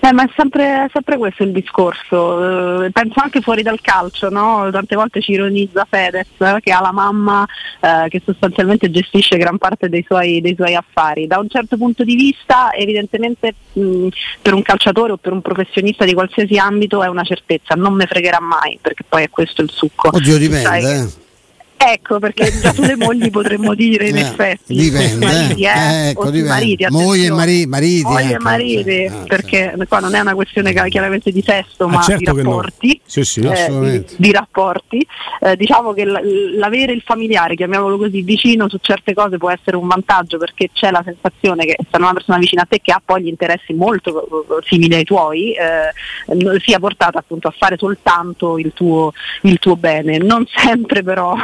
Eh, 0.00 0.12
ma 0.12 0.24
è 0.24 0.30
sempre, 0.36 0.88
sempre, 0.92 1.16
questo 1.16 1.42
il 1.42 1.52
discorso, 1.52 2.84
eh, 2.84 2.90
penso 2.90 3.20
anche 3.20 3.40
fuori 3.40 3.62
dal 3.62 3.80
calcio, 3.80 4.28
no? 4.28 4.68
tante 4.70 4.94
volte 4.94 5.20
ci 5.20 5.32
ironizza 5.32 5.86
Fedez 5.88 6.26
eh, 6.38 6.58
che 6.60 6.72
ha 6.72 6.80
la 6.80 6.92
mamma 6.92 7.46
eh, 7.80 8.08
che 8.08 8.20
sostanzialmente 8.24 8.90
gestisce 8.90 9.36
gran 9.36 9.58
parte 9.58 9.88
dei 9.88 10.04
suoi, 10.06 10.40
dei 10.40 10.54
suoi, 10.54 10.74
affari. 10.74 11.26
Da 11.26 11.38
un 11.38 11.48
certo 11.48 11.76
punto 11.76 12.04
di 12.04 12.14
vista 12.14 12.72
evidentemente 12.72 13.54
mh, 13.72 14.08
per 14.42 14.54
un 14.54 14.62
calciatore 14.62 15.12
o 15.12 15.16
per 15.16 15.32
un 15.32 15.40
professionista 15.40 16.04
di 16.04 16.14
qualsiasi 16.14 16.58
ambito 16.58 17.02
è 17.02 17.08
una 17.08 17.24
certezza, 17.24 17.74
non 17.74 17.94
me 17.94 18.06
fregherà 18.06 18.40
mai 18.40 18.78
perché 18.80 19.04
poi 19.08 19.24
è 19.24 19.30
questo 19.30 19.62
il 19.62 19.70
succo. 19.70 20.10
Oddio 20.12 20.38
dipende. 20.38 21.24
Ecco, 21.88 22.18
perché 22.18 22.50
già 22.60 22.72
sulle 22.72 22.96
mogli 22.96 23.30
potremmo 23.30 23.72
dire 23.72 24.08
in 24.08 24.16
eh, 24.16 24.20
effetti. 24.22 24.74
Dipende, 24.74 25.24
mariti, 25.24 25.62
eh? 25.62 25.68
eh 25.68 26.08
ecco, 26.08 26.30
dipende. 26.30 26.48
mariti, 26.48 26.86
mogli 26.90 27.24
e 27.24 27.30
mariti, 27.30 27.66
mariti, 27.66 28.02
mogli 28.02 28.32
e 28.32 28.38
mariti 28.40 29.04
ah, 29.04 29.24
perché 29.24 29.56
certo. 29.56 29.86
qua 29.86 30.00
non 30.00 30.14
è 30.16 30.20
una 30.20 30.34
questione 30.34 30.72
chiaramente 30.88 31.30
di 31.30 31.42
sesso, 31.46 31.84
ah, 31.84 31.86
ma 31.86 32.00
certo 32.00 32.32
di 32.32 32.42
rapporti. 32.42 32.88
No. 32.88 33.00
Sì, 33.06 33.24
sì, 33.24 33.40
eh, 33.40 34.04
di, 34.04 34.04
di, 34.16 34.32
rapporti. 34.32 35.06
Eh, 35.40 35.56
diciamo 35.56 35.92
che 35.92 36.04
l'avere 36.04 36.92
il 36.92 37.02
familiare, 37.02 37.54
chiamiamolo 37.54 37.98
così, 37.98 38.20
vicino 38.22 38.68
su 38.68 38.78
certe 38.80 39.14
cose 39.14 39.38
può 39.38 39.50
essere 39.50 39.76
un 39.76 39.86
vantaggio 39.86 40.38
perché 40.38 40.70
c'è 40.72 40.90
la 40.90 41.02
sensazione 41.04 41.66
che 41.66 41.76
se 41.78 41.96
una 41.98 42.12
persona 42.12 42.38
vicina 42.38 42.62
a 42.62 42.66
te 42.68 42.80
che 42.82 42.90
ha 42.90 43.00
poi 43.04 43.22
gli 43.22 43.28
interessi 43.28 43.74
molto 43.74 44.26
eh, 44.26 44.64
simili 44.66 44.96
ai 44.96 45.04
tuoi, 45.04 45.52
eh, 45.52 46.58
sia 46.58 46.80
portata 46.80 47.20
appunto 47.20 47.46
a 47.46 47.54
fare 47.56 47.76
soltanto 47.78 48.58
il 48.58 48.72
tuo, 48.74 49.12
il 49.42 49.60
tuo 49.60 49.76
bene. 49.76 50.18
Non 50.18 50.44
sempre 50.52 51.04
però 51.04 51.36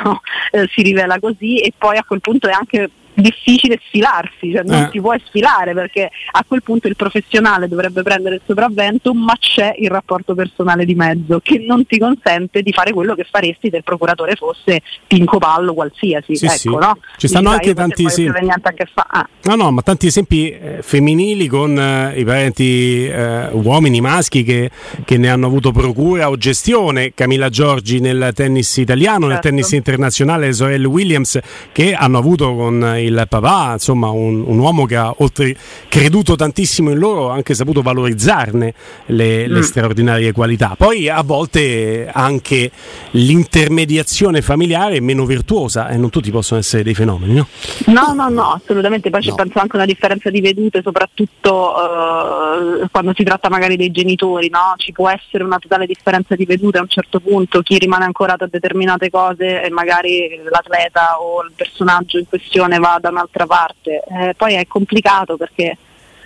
eh, 0.51 0.69
si 0.73 0.83
rivela 0.83 1.19
così 1.19 1.59
e 1.59 1.73
poi 1.77 1.97
a 1.97 2.05
quel 2.05 2.21
punto 2.21 2.49
è 2.49 2.53
anche 2.53 2.91
difficile 3.15 3.81
sfilarsi, 3.87 4.53
cioè 4.53 4.63
non 4.65 4.83
eh. 4.83 4.91
ti 4.91 5.01
puoi 5.01 5.21
sfilare 5.25 5.75
perché 5.75 6.11
a 6.33 6.45
quel 6.47 6.63
punto 6.63 6.89
il 6.89 6.97
professionale 6.97 7.69
dovrebbe 7.69 8.03
prendere 8.03 8.37
il 8.37 8.41
sopravvento, 8.45 9.13
ma 9.15 9.35
c'è 9.39 9.75
il 9.79 9.91
rapporto 9.91 10.35
personale 10.35 10.85
di 10.85 10.95
mezzo 10.95 11.41
che 11.43 11.59
non 11.67 11.87
ti 11.87 11.99
consente 11.99 12.63
di 12.63 12.73
fare 12.73 12.93
quello 12.93 13.15
che 13.15 13.27
faresti 13.29 13.69
se 13.71 13.77
il 13.77 13.83
procuratore 13.83 14.35
fosse 14.35 14.83
Pinco 15.07 15.39
Pallo 15.39 15.75
qualsiasi. 15.75 16.37
Sì, 16.37 16.47
ecco, 16.47 16.55
sì. 16.57 16.69
No? 16.69 16.99
Ci 17.17 17.29
stanno 17.29 17.51
anche 17.51 17.75
tanti 17.75 18.05
esempi. 18.05 18.49
Ah. 18.95 19.29
No, 19.45 19.55
no, 19.55 19.71
ma 19.71 19.83
tanti 19.83 20.07
esempi 20.07 20.51
eh, 20.51 20.79
femminili 20.83 21.47
con 21.47 21.79
eh, 21.79 22.19
i 22.19 22.25
parenti 22.25 23.07
eh, 23.07 23.49
uomini, 23.53 24.01
maschi 24.01 24.43
che, 24.43 24.71
che, 25.05 25.17
ne 25.19 25.29
hanno 25.29 25.47
avuto 25.47 25.73
procura 25.73 26.31
o 26.31 26.37
gestione. 26.37 27.13
Camilla 27.15 27.49
Giorgi 27.49 28.01
nel 28.01 28.33
tennis 28.35 28.77
italiano, 28.77 29.29
certo. 29.29 29.33
nel 29.33 29.41
tennis 29.41 29.73
internazionale, 29.73 30.53
Sorel 30.53 30.85
Williams 30.85 31.39
che 31.73 31.95
hanno 31.95 32.19
avuto 32.19 32.55
con 32.55 32.95
il 33.05 33.27
papà, 33.29 33.73
insomma 33.73 34.11
un, 34.11 34.43
un, 34.47 34.59
uomo 34.59 34.87
che 34.87 34.97
ha 34.97 35.15
oltre 35.19 35.57
creduto 35.89 36.37
tantissimo 36.37 36.91
in 36.91 36.99
loro, 36.99 37.31
anche 37.31 37.55
saputo 37.55 37.83
valorizzarne 37.83 38.75
le, 39.07 39.49
mm. 39.49 39.53
le 39.53 39.63
straordinarie 39.63 40.33
qualità. 40.33 40.75
Poi 40.77 41.09
a 41.09 41.23
volte 41.23 42.11
anche 42.13 42.71
l'intermediazione 43.13 44.43
familiare 44.43 44.97
è 44.97 45.01
meno 45.01 45.25
virtuosa 45.25 45.89
e 45.89 45.97
non 45.97 46.11
tutti 46.11 46.31
possono 46.31 46.61
essere 46.61 46.83
dei 46.83 46.95
fenomeni, 46.95 47.35
no? 47.35 47.47
No, 47.87 48.13
no, 48.15 48.29
no, 48.29 48.53
assolutamente. 48.53 49.11
Poi 49.11 49.25
no. 49.27 49.35
penso 49.35 49.59
anche 49.59 49.77
una 49.77 49.87
differenza 49.87 50.31
di 50.31 50.41
vedute, 50.41 50.83
soprattutto 50.83 51.75
uh, 51.75 52.87
quando 52.91 53.13
si 53.15 53.25
tratta 53.25 53.49
magari 53.49 53.77
dei 53.77 53.91
genitori, 53.91 54.49
no? 54.49 54.75
Ci 54.77 54.93
può 54.93 55.09
essere 55.09 55.45
una 55.45 55.59
totale 55.59 55.87
differenza 55.87 56.35
di 56.35 56.45
vedute 56.45 56.79
a 56.79 56.83
un 56.83 56.89
certo 56.89 57.21
punto, 57.21 57.61
chi 57.63 57.79
rimane 57.79 58.05
ancorato 58.05 58.45
a 58.45 58.49
determinate 58.51 59.11
cose 59.11 59.63
e 59.63 59.71
magari 59.71 60.41
l'atleta 60.51 61.21
o 61.21 61.43
il 61.43 61.53
personaggio 61.55 62.19
in 62.19 62.27
questione 62.29 62.79
va 62.79 62.92
da 62.99 63.11
un'altra 63.11 63.47
parte. 63.47 64.03
Eh, 64.09 64.35
poi 64.37 64.55
è 64.55 64.67
complicato 64.67 65.37
perché 65.37 65.77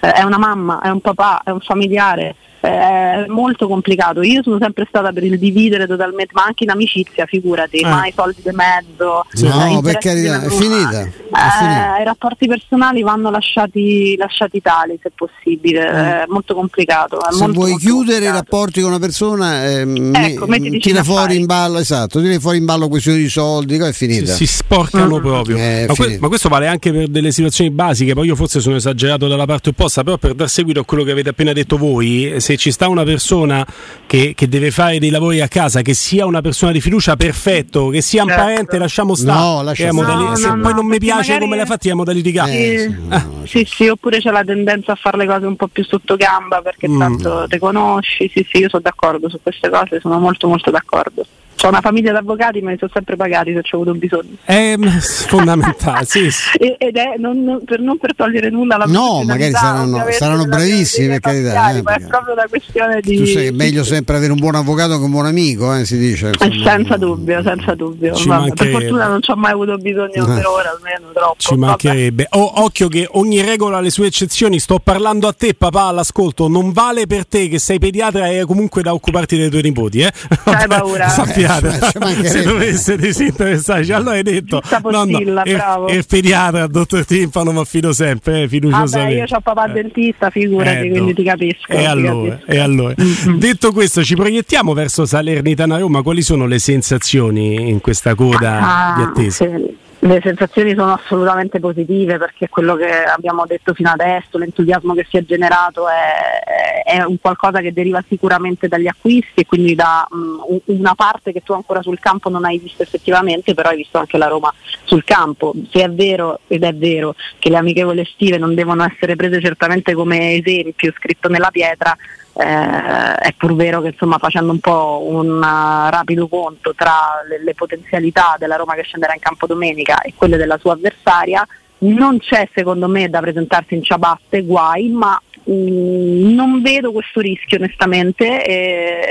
eh, 0.01 0.13
è 0.13 0.23
una 0.23 0.39
mamma, 0.39 0.81
è 0.81 0.89
un 0.89 1.01
papà, 1.01 1.43
è 1.45 1.51
un 1.51 1.61
familiare 1.61 2.35
è 2.67 3.25
molto 3.29 3.69
complicato. 3.69 4.23
Io 4.23 4.43
sono 4.43 4.59
sempre 4.61 4.87
stata 4.89 5.13
per 5.13 5.25
il 5.25 5.39
dividere 5.39 5.87
totalmente, 5.87 6.33
ma 6.35 6.45
anche 6.45 6.65
in 6.65 6.71
amicizia, 6.71 7.27
figurati, 7.27 7.79
eh. 7.79 7.89
mai 7.89 8.13
soldi 8.15 8.43
di 8.43 8.51
mezzo. 8.53 9.25
No, 9.33 9.81
per 9.81 9.99
carità, 9.99 10.43
è 10.43 10.49
finita. 10.49 11.03
È 11.03 11.11
finita. 11.59 11.97
Eh, 11.97 12.03
I 12.03 12.05
rapporti 12.05 12.47
personali 12.47 13.03
vanno 13.03 13.31
lasciati, 13.31 14.17
lasciati 14.17 14.61
tali 14.61 14.99
se 15.03 15.13
possibile, 15.15 15.87
eh. 15.87 16.23
è 16.23 16.25
molto 16.29 16.55
complicato. 16.55 17.19
È 17.19 17.33
se 17.33 17.39
molto, 17.39 17.59
vuoi 17.59 17.71
molto 17.71 17.87
chiudere 17.87 18.25
i 18.25 18.31
rapporti 18.31 18.81
con 18.81 18.91
una 18.91 18.99
persona, 18.99 19.65
ehm, 19.65 20.15
ecco, 20.15 20.47
tira 20.81 21.05
fuori 21.05 21.37
in 21.37 21.47
ballo, 21.47 21.79
esatto, 21.79 22.21
tira 22.21 22.39
fuori 22.41 22.59
in 22.59 22.65
ballo 22.65 22.89
questioni 22.89 23.19
di 23.19 23.29
soldi, 23.29 23.77
è 23.77 23.93
finita. 23.93 24.33
Si, 24.33 24.47
si 24.47 24.57
sporcano 24.57 25.19
mm. 25.19 25.23
proprio. 25.23 25.57
Ma, 25.57 25.95
que- 25.95 26.19
ma, 26.19 26.29
questo 26.29 26.49
vale 26.49 26.67
anche 26.67 26.93
per 26.93 27.09
delle 27.09 27.31
situazioni 27.31 27.71
basiche, 27.71 28.15
poi 28.15 28.27
io 28.27 28.37
forse 28.37 28.61
sono 28.61 28.77
esagerato 28.77 29.29
dalla 29.29 29.47
parte 29.47 29.71
opposta, 29.71 30.03
però 30.03 30.17
per 30.17 30.35
dar 30.35 30.49
seguito 30.49 30.81
a 30.81 30.85
quello 30.85 31.05
che 31.05 31.13
avete 31.13 31.29
appena 31.29 31.53
detto 31.53 31.77
voi, 31.77 32.35
se 32.39 32.56
ci 32.57 32.71
sta 32.71 32.89
una 32.89 33.05
persona 33.05 33.67
che, 34.07 34.35
che, 34.35 34.49
deve 34.49 34.71
fare 34.71 34.99
dei 34.99 35.11
lavori 35.11 35.41
a 35.41 35.49
casa, 35.49 35.83
che 35.83 35.95
sia 35.95 36.27
una 36.27 36.41
persona 36.41 36.73
di 36.73 36.81
fiducia, 36.81 37.17
perfetto, 37.17 37.89
che 37.89 38.01
sia 38.01 38.23
un 38.23 38.29
certo. 38.29 38.45
parente, 38.45 38.79
lasciamo 38.79 39.15
stare. 39.15 39.39
No, 39.39 39.63
lascia 39.63 39.93
modali- 39.93 40.25
no, 40.25 40.37
se 40.37 40.49
no, 40.49 40.61
poi 40.61 40.75
non 40.75 40.87
mi 40.87 40.99
piace 40.99 41.39
come 41.39 41.57
l'hai 41.57 41.67
fatta, 41.67 41.89
è 41.89 41.93
modalità. 41.93 42.47
Eh, 42.47 42.79
sì, 42.79 42.97
ah. 43.09 43.27
sì, 43.45 43.65
sì, 43.65 43.89
oppure 43.89 44.19
c'è 44.19 44.31
la 44.31 44.45
tendenza 44.45 44.93
a 44.93 44.95
fare 44.97 45.17
le 45.17 45.27
cose 45.27 45.47
un 45.47 45.57
po' 45.57 45.69
più 45.69 45.85
sotto 45.85 46.17
gamba 46.17 46.63
perché 46.63 46.89
mm. 46.89 46.99
tanto 46.99 47.47
te 47.49 47.59
conosci. 47.59 48.31
Sì, 48.33 48.47
sì, 48.49 48.59
io 48.59 48.69
sono 48.69 48.83
d'accordo 48.83 49.29
su 49.29 49.39
queste 49.43 49.69
cose, 49.69 50.01
sono 50.01 50.19
molto 50.19 50.49
molto 50.49 50.71
d'accordo. 50.71 51.25
Ho 51.63 51.69
una 51.69 51.81
famiglia 51.81 52.11
di 52.11 52.19
avvocati, 52.19 52.61
ma 52.61 52.71
li 52.71 52.77
sono 52.79 52.91
sempre 52.93 53.17
pagati 53.17 53.53
se 53.55 53.63
ci 53.63 53.75
ho 53.75 53.81
avuto 53.81 53.95
bisogno. 53.95 54.37
È 54.45 54.77
fondamentale, 55.27 56.05
sì. 56.05 56.31
sì. 56.31 56.59
Ed 56.79 56.97
è 56.97 57.15
non, 57.19 57.43
non, 57.43 57.65
per, 57.65 57.81
non 57.81 57.99
per 57.99 58.15
togliere 58.15 58.51
nulla 58.51 58.75
alla 58.75 58.85
No, 58.87 59.23
magari 59.25 59.53
saranno, 59.53 60.05
saranno 60.11 60.45
bravissimi, 60.45 61.09
per 61.09 61.21
carità. 61.21 61.71
Eh, 61.71 61.83
ma 61.83 61.95
è 61.95 62.07
proprio 62.07 62.35
una 62.35 62.47
questione 62.49 63.01
di. 63.01 63.17
Tu 63.17 63.25
sai 63.25 63.43
che 63.43 63.49
è 63.49 63.53
meglio 63.53 63.85
sempre 63.85 64.17
avere 64.17 64.33
un 64.33 64.39
buon 64.39 64.55
avvocato 64.55 64.99
che 64.99 65.05
un 65.05 65.11
buon 65.11 65.27
amico, 65.27 65.75
eh, 65.75 65.85
si 65.85 65.99
dice. 65.99 66.29
Insomma, 66.29 66.71
senza 66.71 66.97
dubbio, 66.97 67.43
senza 67.43 67.75
dubbio. 67.75 68.13
per 68.55 68.69
fortuna 68.69 69.09
non 69.09 69.23
ci 69.23 69.31
ho 69.31 69.37
mai 69.37 69.53
avuto 69.53 69.77
bisogno 69.77 70.13
eh. 70.13 70.35
per 70.35 70.47
ora, 70.47 70.71
almeno 70.71 71.13
troppo. 71.13 71.37
Ci 71.39 71.57
mancherebbe. 71.57 72.27
Oh, 72.31 72.63
occhio 72.65 72.89
che 72.89 73.09
ogni 73.13 73.41
regola 73.41 73.79
ha 73.79 73.81
le 73.81 73.91
sue 73.91 74.07
eccezioni. 74.07 74.59
Sto 74.59 74.79
parlando 74.79 75.27
a 75.27 75.33
te, 75.33 75.55
papà, 75.55 75.85
all'ascolto. 75.85 76.49
Non 76.49 76.73
vale 76.73 77.07
per 77.07 77.27
te 77.27 77.49
che 77.49 77.59
sei 77.59 77.79
pediatra 77.79 78.29
e 78.29 78.45
comunque 78.45 78.83
da 78.83 78.93
occuparti 78.93 79.37
dei 79.37 79.49
tuoi 79.49 79.63
nipoti, 79.63 80.01
eh? 80.01 80.13
Hai 80.45 80.67
paura. 80.69 81.09
Sappi 81.17 81.46
pediatra 81.47 82.25
se 82.29 82.43
dovesse 82.43 82.97
disinteressarci 82.97 83.93
allora 83.93 84.17
hai 84.17 84.23
detto. 84.23 84.63
No, 84.91 85.05
no, 85.05 85.19
il, 85.19 85.43
il 85.89 86.07
pediatra 86.07 86.65
il 86.65 86.71
dottor 86.71 87.05
Timpano 87.05 87.53
mi 87.53 87.61
affido 87.61 87.93
sempre 87.93 88.43
eh, 88.43 88.49
fiduciosamente 88.49 89.15
io 89.15 89.37
ho 89.37 89.41
papà 89.41 89.67
eh. 89.67 89.73
dentista 89.73 90.31
figurati 90.31 90.87
eh, 90.87 90.91
quindi 90.91 91.15
ti 91.15 91.23
capisco 91.23 91.73
e 91.73 91.85
allora, 91.85 92.41
e 92.47 92.59
allora. 92.59 92.95
Mm-hmm. 93.01 93.39
detto 93.39 93.73
questo 93.73 94.03
ci 94.03 94.15
proiettiamo 94.15 94.73
verso 94.73 95.07
Salernitana 95.07 95.79
Roma 95.79 96.03
quali 96.03 96.23
sono 96.23 96.47
le 96.47 96.59
sensazioni 96.59 97.69
in 97.69 97.81
questa 97.81 98.15
coda 98.15 98.61
ah, 98.61 98.97
di 98.97 99.03
attesa? 99.03 99.45
Sì 99.45 99.85
le 100.01 100.21
sensazioni 100.23 100.75
sono 100.75 100.93
assolutamente 100.93 101.59
positive 101.59 102.19
perché 102.19 102.49
quello 102.49 102.77
che 102.77 103.05
abbiamo 103.05 103.47
detto 103.47 103.73
fino 103.73 103.91
adesso, 103.91 104.37
l'entusiasmo 104.37 104.95
che 104.95 105.07
si 105.09 105.17
è 105.17 105.25
generato 105.25 105.87
è, 105.89 106.85
è 106.85 107.03
un 107.03 107.19
qualcosa 107.19 107.61
che 107.61 107.73
deriva 107.73 108.05
sicuramente 108.07 108.69
dagli 108.69 108.87
acquisti 108.87 109.41
e 109.41 109.47
quindi 109.47 109.75
da 109.75 110.07
um, 110.11 110.61
una 110.67 110.95
parte 110.95 111.33
che 111.33 111.43
tu 111.43 111.55
ancora 111.55 111.83
sul 111.83 111.99
campo 111.99 112.29
non 112.29 112.45
hai 112.45 112.59
visto 112.59 112.83
effettivamente, 112.83 113.55
però 113.55 113.71
hai 113.71 113.77
visto 113.77 113.99
anche 113.99 114.19
la 114.19 114.29
Roma 114.29 114.53
sul 114.85 115.03
campo. 115.03 115.55
Se 115.71 115.83
è 115.83 115.91
vero, 115.91 116.41
ed 116.47 116.63
è 116.63 116.75
vero, 116.75 117.15
che 117.39 117.49
le 117.49 117.57
amichevoli 117.57 118.01
estive 118.01 118.37
non 118.37 118.55
devono 118.55 118.85
essere 118.85 119.17
prese 119.17 119.41
certamente 119.41 119.95
come 119.95 120.35
esempio 120.35 120.93
scritto 120.95 121.29
nella 121.29 121.51
pietra, 121.51 121.97
eh, 122.39 123.15
è 123.15 123.33
pur 123.37 123.55
vero 123.55 123.81
che 123.81 123.89
insomma, 123.89 124.19
facendo 124.19 124.53
un 124.53 124.61
po' 124.61 125.05
un 125.07 125.37
uh, 125.37 125.91
rapido 125.91 126.29
conto 126.29 126.75
tra 126.75 127.23
le, 127.29 127.43
le, 127.43 127.55
potenzialità 127.55 128.37
della 128.39 128.57
Roma 128.57 128.75
che 128.75 128.83
scenderà 128.83 129.15
in 129.15 129.21
campo 129.21 129.47
domenica 129.47 130.01
e 130.03 130.13
quelle 130.15 130.37
della 130.37 130.59
sua 130.59 130.75
avversaria, 130.75 131.47
non 131.79 132.19
c'è 132.19 132.49
secondo 132.55 132.89
me 132.89 133.09
da 133.09 133.21
presentarsi 133.21 133.75
in 133.75 133.83
ciabatte, 133.83 134.43
guai, 134.43 134.89
ma 134.89 135.21
mh, 135.45 135.53
mm, 135.53 136.35
non 136.35 136.61
vedo 136.61 136.93
questo 136.93 137.21
rischio 137.21 137.57
onestamente. 137.57 138.45
E, 138.45 138.53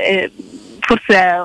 e 0.04 0.32
forse 0.78 1.14
è, 1.14 1.36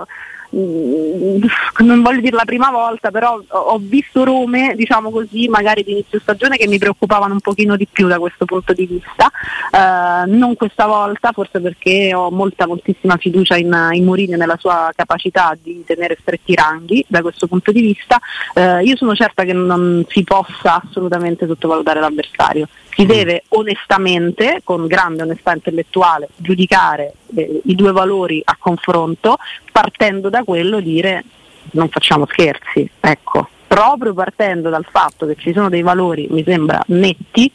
non 0.53 2.01
voglio 2.01 2.19
dire 2.19 2.35
la 2.35 2.45
prima 2.45 2.69
volta, 2.69 3.09
però 3.09 3.41
ho 3.47 3.77
visto 3.79 4.23
Rome, 4.23 4.73
diciamo 4.75 5.09
così, 5.09 5.47
magari 5.47 5.83
di 5.83 5.91
inizio 5.91 6.19
stagione 6.19 6.57
che 6.57 6.67
mi 6.67 6.77
preoccupavano 6.77 7.33
un 7.33 7.39
pochino 7.39 7.77
di 7.77 7.87
più 7.89 8.07
da 8.07 8.19
questo 8.19 8.45
punto 8.45 8.73
di 8.73 8.85
vista. 8.85 9.31
Uh, 9.71 10.29
non 10.29 10.55
questa 10.55 10.85
volta, 10.85 11.31
forse 11.31 11.61
perché 11.61 12.13
ho 12.13 12.29
molta, 12.31 12.67
moltissima 12.67 13.15
fiducia 13.17 13.55
in, 13.55 13.89
in 13.93 14.03
Mourinho 14.03 14.35
nella 14.35 14.57
sua 14.59 14.91
capacità 14.93 15.57
di 15.61 15.83
tenere 15.85 16.17
stretti 16.19 16.51
i 16.51 16.55
ranghi 16.55 17.05
da 17.07 17.21
questo 17.21 17.47
punto 17.47 17.71
di 17.71 17.81
vista. 17.81 18.19
Uh, 18.53 18.83
io 18.83 18.97
sono 18.97 19.15
certa 19.15 19.43
che 19.43 19.53
non 19.53 20.05
si 20.09 20.23
possa 20.23 20.81
assolutamente 20.85 21.47
sottovalutare 21.47 22.01
l'avversario. 22.01 22.67
Si 22.93 23.03
mm. 23.03 23.07
deve 23.07 23.43
onestamente, 23.49 24.61
con 24.63 24.87
grande 24.87 25.23
onestà 25.23 25.53
intellettuale, 25.53 26.29
giudicare 26.35 27.13
eh, 27.35 27.61
i 27.65 27.75
due 27.75 27.91
valori 27.91 28.41
a 28.43 28.55
confronto, 28.59 29.37
partendo 29.71 30.29
da 30.29 30.43
quello 30.43 30.79
dire 30.79 31.23
non 31.71 31.89
facciamo 31.89 32.25
scherzi, 32.25 32.89
ecco, 32.99 33.47
proprio 33.67 34.13
partendo 34.13 34.69
dal 34.69 34.85
fatto 34.89 35.25
che 35.25 35.35
ci 35.37 35.53
sono 35.53 35.69
dei 35.69 35.81
valori, 35.81 36.27
mi 36.29 36.43
sembra, 36.43 36.83
netti 36.87 37.49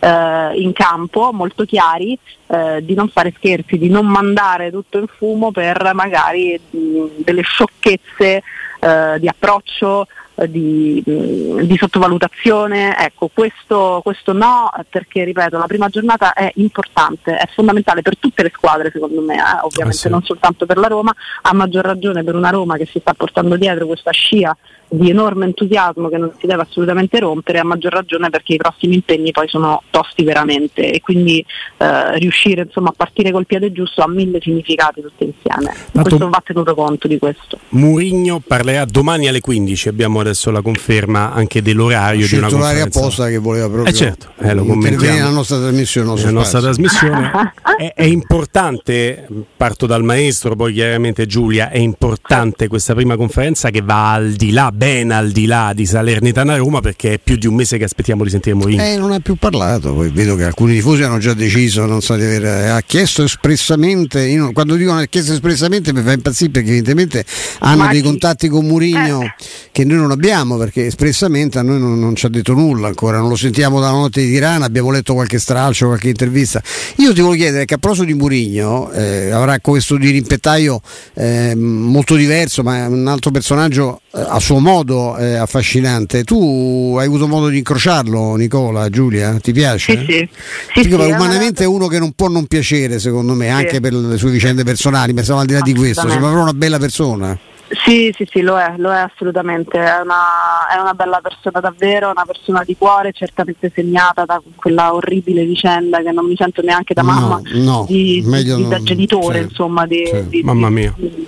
eh, 0.00 0.50
in 0.56 0.72
campo, 0.74 1.32
molto 1.32 1.64
chiari, 1.64 2.18
eh, 2.48 2.84
di 2.84 2.92
non 2.92 3.08
fare 3.08 3.32
scherzi, 3.34 3.78
di 3.78 3.88
non 3.88 4.06
mandare 4.06 4.70
tutto 4.70 4.98
in 4.98 5.06
fumo 5.06 5.50
per 5.50 5.92
magari 5.94 6.60
mh, 6.68 7.22
delle 7.24 7.40
sciocchezze 7.40 8.42
eh, 8.80 9.16
di 9.18 9.28
approccio, 9.28 10.06
di, 10.48 11.02
di, 11.04 11.76
sottovalutazione. 11.76 12.96
Ecco, 12.98 13.30
questo, 13.32 14.00
questo, 14.02 14.32
no, 14.32 14.70
perché 14.88 15.24
ripeto, 15.24 15.58
la 15.58 15.66
prima 15.66 15.88
giornata 15.88 16.32
è 16.32 16.50
importante, 16.56 17.36
è 17.36 17.48
fondamentale 17.54 18.02
per 18.02 18.18
tutte 18.18 18.42
le 18.42 18.52
squadre 18.54 18.90
secondo 18.92 19.20
me, 19.20 19.36
eh, 19.36 19.60
ovviamente 19.62 19.96
eh 19.96 20.00
sì. 20.00 20.08
non 20.08 20.22
soltanto 20.22 20.66
per 20.66 20.78
la 20.78 20.88
Roma, 20.88 21.14
a 21.42 21.54
maggior 21.54 21.84
ragione 21.84 22.24
per 22.24 22.34
una 22.34 22.50
Roma 22.50 22.76
che 22.76 22.86
si 22.86 22.98
sta 22.98 23.14
portando 23.14 23.56
dietro 23.56 23.86
questa 23.86 24.10
scia 24.10 24.56
di 24.88 25.08
enorme 25.08 25.46
entusiasmo 25.46 26.08
che 26.08 26.18
non 26.18 26.32
si 26.38 26.46
deve 26.46 26.62
assolutamente 26.62 27.18
rompere, 27.18 27.58
a 27.58 27.64
maggior 27.64 27.92
ragione 27.92 28.28
perché 28.28 28.54
i 28.54 28.58
prossimi 28.58 28.94
impegni 28.94 29.30
poi 29.30 29.48
sono 29.48 29.82
tosti 29.88 30.22
veramente 30.22 30.92
e 30.92 31.00
quindi 31.00 31.42
eh, 31.78 32.18
riuscire 32.18 32.62
insomma, 32.62 32.90
a 32.90 32.94
partire 32.94 33.30
col 33.30 33.46
piede 33.46 33.72
giusto 33.72 34.02
ha 34.02 34.08
mille 34.08 34.38
significati 34.40 35.00
tutti 35.00 35.24
insieme. 35.24 35.74
Tanto 35.92 36.08
questo 36.08 36.28
va 36.28 36.42
tenuto 36.44 36.74
conto 36.74 37.08
di 37.08 37.18
questo. 37.18 37.58
Murigno 37.70 38.42
parlerà 38.46 38.72
parlerà 38.72 38.84
domani 38.84 39.28
alle 39.28 39.40
15. 39.40 39.88
Abbiamo 39.88 40.21
adesso 40.22 40.50
la 40.50 40.62
conferma 40.62 41.32
anche 41.32 41.62
dell'orario 41.62 42.26
di 42.26 42.34
una 42.34 42.48
conferenza. 42.48 42.98
apposta 42.98 43.28
che 43.28 43.38
voleva 43.38 43.68
proprio 43.68 43.92
eh 43.92 43.96
certo, 43.96 44.32
eh, 44.38 44.54
lo 44.54 44.64
nella 44.74 45.28
nostra 45.28 45.58
trasmissione. 45.58 46.14
Nella 46.14 46.30
nostra 46.30 46.60
trasmissione 46.60 47.30
è, 47.76 47.92
è, 47.94 48.04
importante, 48.04 49.26
parto 49.56 49.86
dal 49.86 50.02
maestro, 50.02 50.56
poi 50.56 50.72
chiaramente 50.72 51.26
Giulia, 51.26 51.70
è 51.70 51.78
importante 51.78 52.68
questa 52.68 52.94
prima 52.94 53.16
conferenza 53.16 53.70
che 53.70 53.80
va 53.82 54.12
al 54.12 54.32
di 54.32 54.52
là, 54.52 54.70
ben 54.72 55.10
al 55.10 55.30
di 55.30 55.46
là 55.46 55.72
di 55.74 55.86
Salernitana 55.86 56.56
Roma 56.56 56.80
perché 56.80 57.14
è 57.14 57.18
più 57.18 57.36
di 57.36 57.46
un 57.46 57.54
mese 57.54 57.78
che 57.78 57.84
aspettiamo 57.84 58.24
di 58.24 58.30
sentire 58.30 58.54
Mourinho. 58.54 58.82
Eh, 58.82 58.96
non 58.96 59.12
ha 59.12 59.20
più 59.20 59.36
parlato, 59.36 59.94
poi 59.94 60.10
vedo 60.10 60.36
che 60.36 60.44
alcuni 60.44 60.74
tifosi 60.74 61.02
hanno 61.02 61.18
già 61.18 61.34
deciso, 61.34 61.84
non 61.86 62.00
so 62.00 62.14
di 62.16 62.24
aver, 62.24 62.44
eh, 62.44 62.68
ha 62.68 62.80
chiesto 62.80 63.22
espressamente, 63.24 64.20
io, 64.26 64.52
quando 64.52 64.74
dicono 64.74 64.98
ha 64.98 65.04
chiesto 65.06 65.32
espressamente 65.32 65.92
mi 65.92 66.02
fa 66.02 66.12
impazzire 66.12 66.50
perché 66.50 66.68
evidentemente 66.68 67.24
hanno 67.60 67.84
Ma 67.84 67.90
dei 67.90 68.00
chi? 68.00 68.06
contatti 68.06 68.48
con 68.48 68.66
Mourinho 68.66 69.22
eh. 69.22 69.34
che 69.70 69.84
noi 69.84 69.96
non 69.96 70.10
abbiamo 70.12 70.56
perché 70.56 70.86
espressamente 70.86 71.58
a 71.58 71.62
noi 71.62 71.78
non, 71.78 71.98
non, 71.98 72.14
ci 72.14 72.26
ha 72.26 72.28
detto 72.28 72.52
nulla 72.54 72.88
ancora, 72.88 73.18
non 73.18 73.28
lo 73.28 73.36
sentiamo 73.36 73.80
dalla 73.80 73.96
notte 73.96 74.22
di 74.22 74.30
Tirana, 74.30 74.64
abbiamo 74.64 74.90
letto 74.90 75.14
qualche 75.14 75.38
stralcio, 75.38 75.86
qualche 75.86 76.08
intervista. 76.08 76.62
Io 76.96 77.12
ti 77.12 77.20
voglio 77.20 77.36
chiedere 77.36 77.64
che 77.64 77.74
a 77.74 77.78
proposito 77.78 78.06
di 78.06 78.14
Mourinho 78.14 78.90
eh, 78.92 79.30
avrà 79.30 79.58
questo 79.60 79.96
dirimpettaio 79.96 80.80
eh, 81.14 81.54
molto 81.54 82.14
diverso, 82.14 82.62
ma 82.62 82.84
è 82.84 82.86
un 82.86 83.06
altro 83.06 83.30
personaggio 83.30 84.00
eh, 84.14 84.20
a 84.20 84.38
suo 84.38 84.58
modo 84.58 85.16
eh, 85.16 85.34
affascinante. 85.34 86.24
Tu 86.24 86.94
hai 86.98 87.06
avuto 87.06 87.26
modo 87.26 87.48
di 87.48 87.58
incrociarlo, 87.58 88.36
Nicola, 88.36 88.88
Giulia? 88.88 89.38
Ti 89.40 89.52
piace? 89.52 89.98
Sì, 89.98 90.04
sì. 90.12 90.28
sì, 90.74 90.82
sì 90.82 90.92
umanamente 90.92 91.64
è 91.64 91.66
uno 91.66 91.86
che 91.86 91.98
non 91.98 92.12
può 92.12 92.28
non 92.28 92.46
piacere, 92.46 92.98
secondo 92.98 93.34
me, 93.34 93.48
anche 93.48 93.80
per 93.80 93.94
le 93.94 94.16
sue 94.16 94.30
vicende 94.30 94.64
personali, 94.64 95.12
ma 95.12 95.22
siamo 95.22 95.40
al 95.40 95.46
di 95.46 95.52
là 95.52 95.60
di 95.60 95.74
questo, 95.74 96.08
sembra 96.08 96.18
proprio 96.18 96.42
una 96.42 96.54
bella 96.54 96.78
persona. 96.78 97.38
Sì, 97.72 98.12
sì, 98.14 98.28
sì, 98.30 98.42
lo 98.42 98.58
è, 98.58 98.74
lo 98.76 98.92
è 98.92 98.98
assolutamente, 98.98 99.78
è 99.78 100.00
una, 100.00 100.68
è 100.70 100.78
una, 100.78 100.92
bella 100.92 101.20
persona 101.22 101.58
davvero, 101.58 102.10
una 102.10 102.24
persona 102.26 102.62
di 102.64 102.76
cuore, 102.76 103.12
certamente 103.12 103.72
segnata 103.74 104.26
da 104.26 104.42
quella 104.56 104.94
orribile 104.94 105.44
vicenda 105.44 106.02
che 106.02 106.12
non 106.12 106.26
mi 106.26 106.36
sento 106.36 106.60
neanche 106.60 106.92
da 106.92 107.02
mamma, 107.02 107.40
no, 107.42 107.62
no, 107.62 107.84
di, 107.88 108.22
di, 108.22 108.68
da 108.68 108.82
genitore, 108.82 109.38
sì, 109.38 109.44
insomma, 109.44 109.86
di, 109.86 110.04
sì. 110.04 110.28
di, 110.28 110.42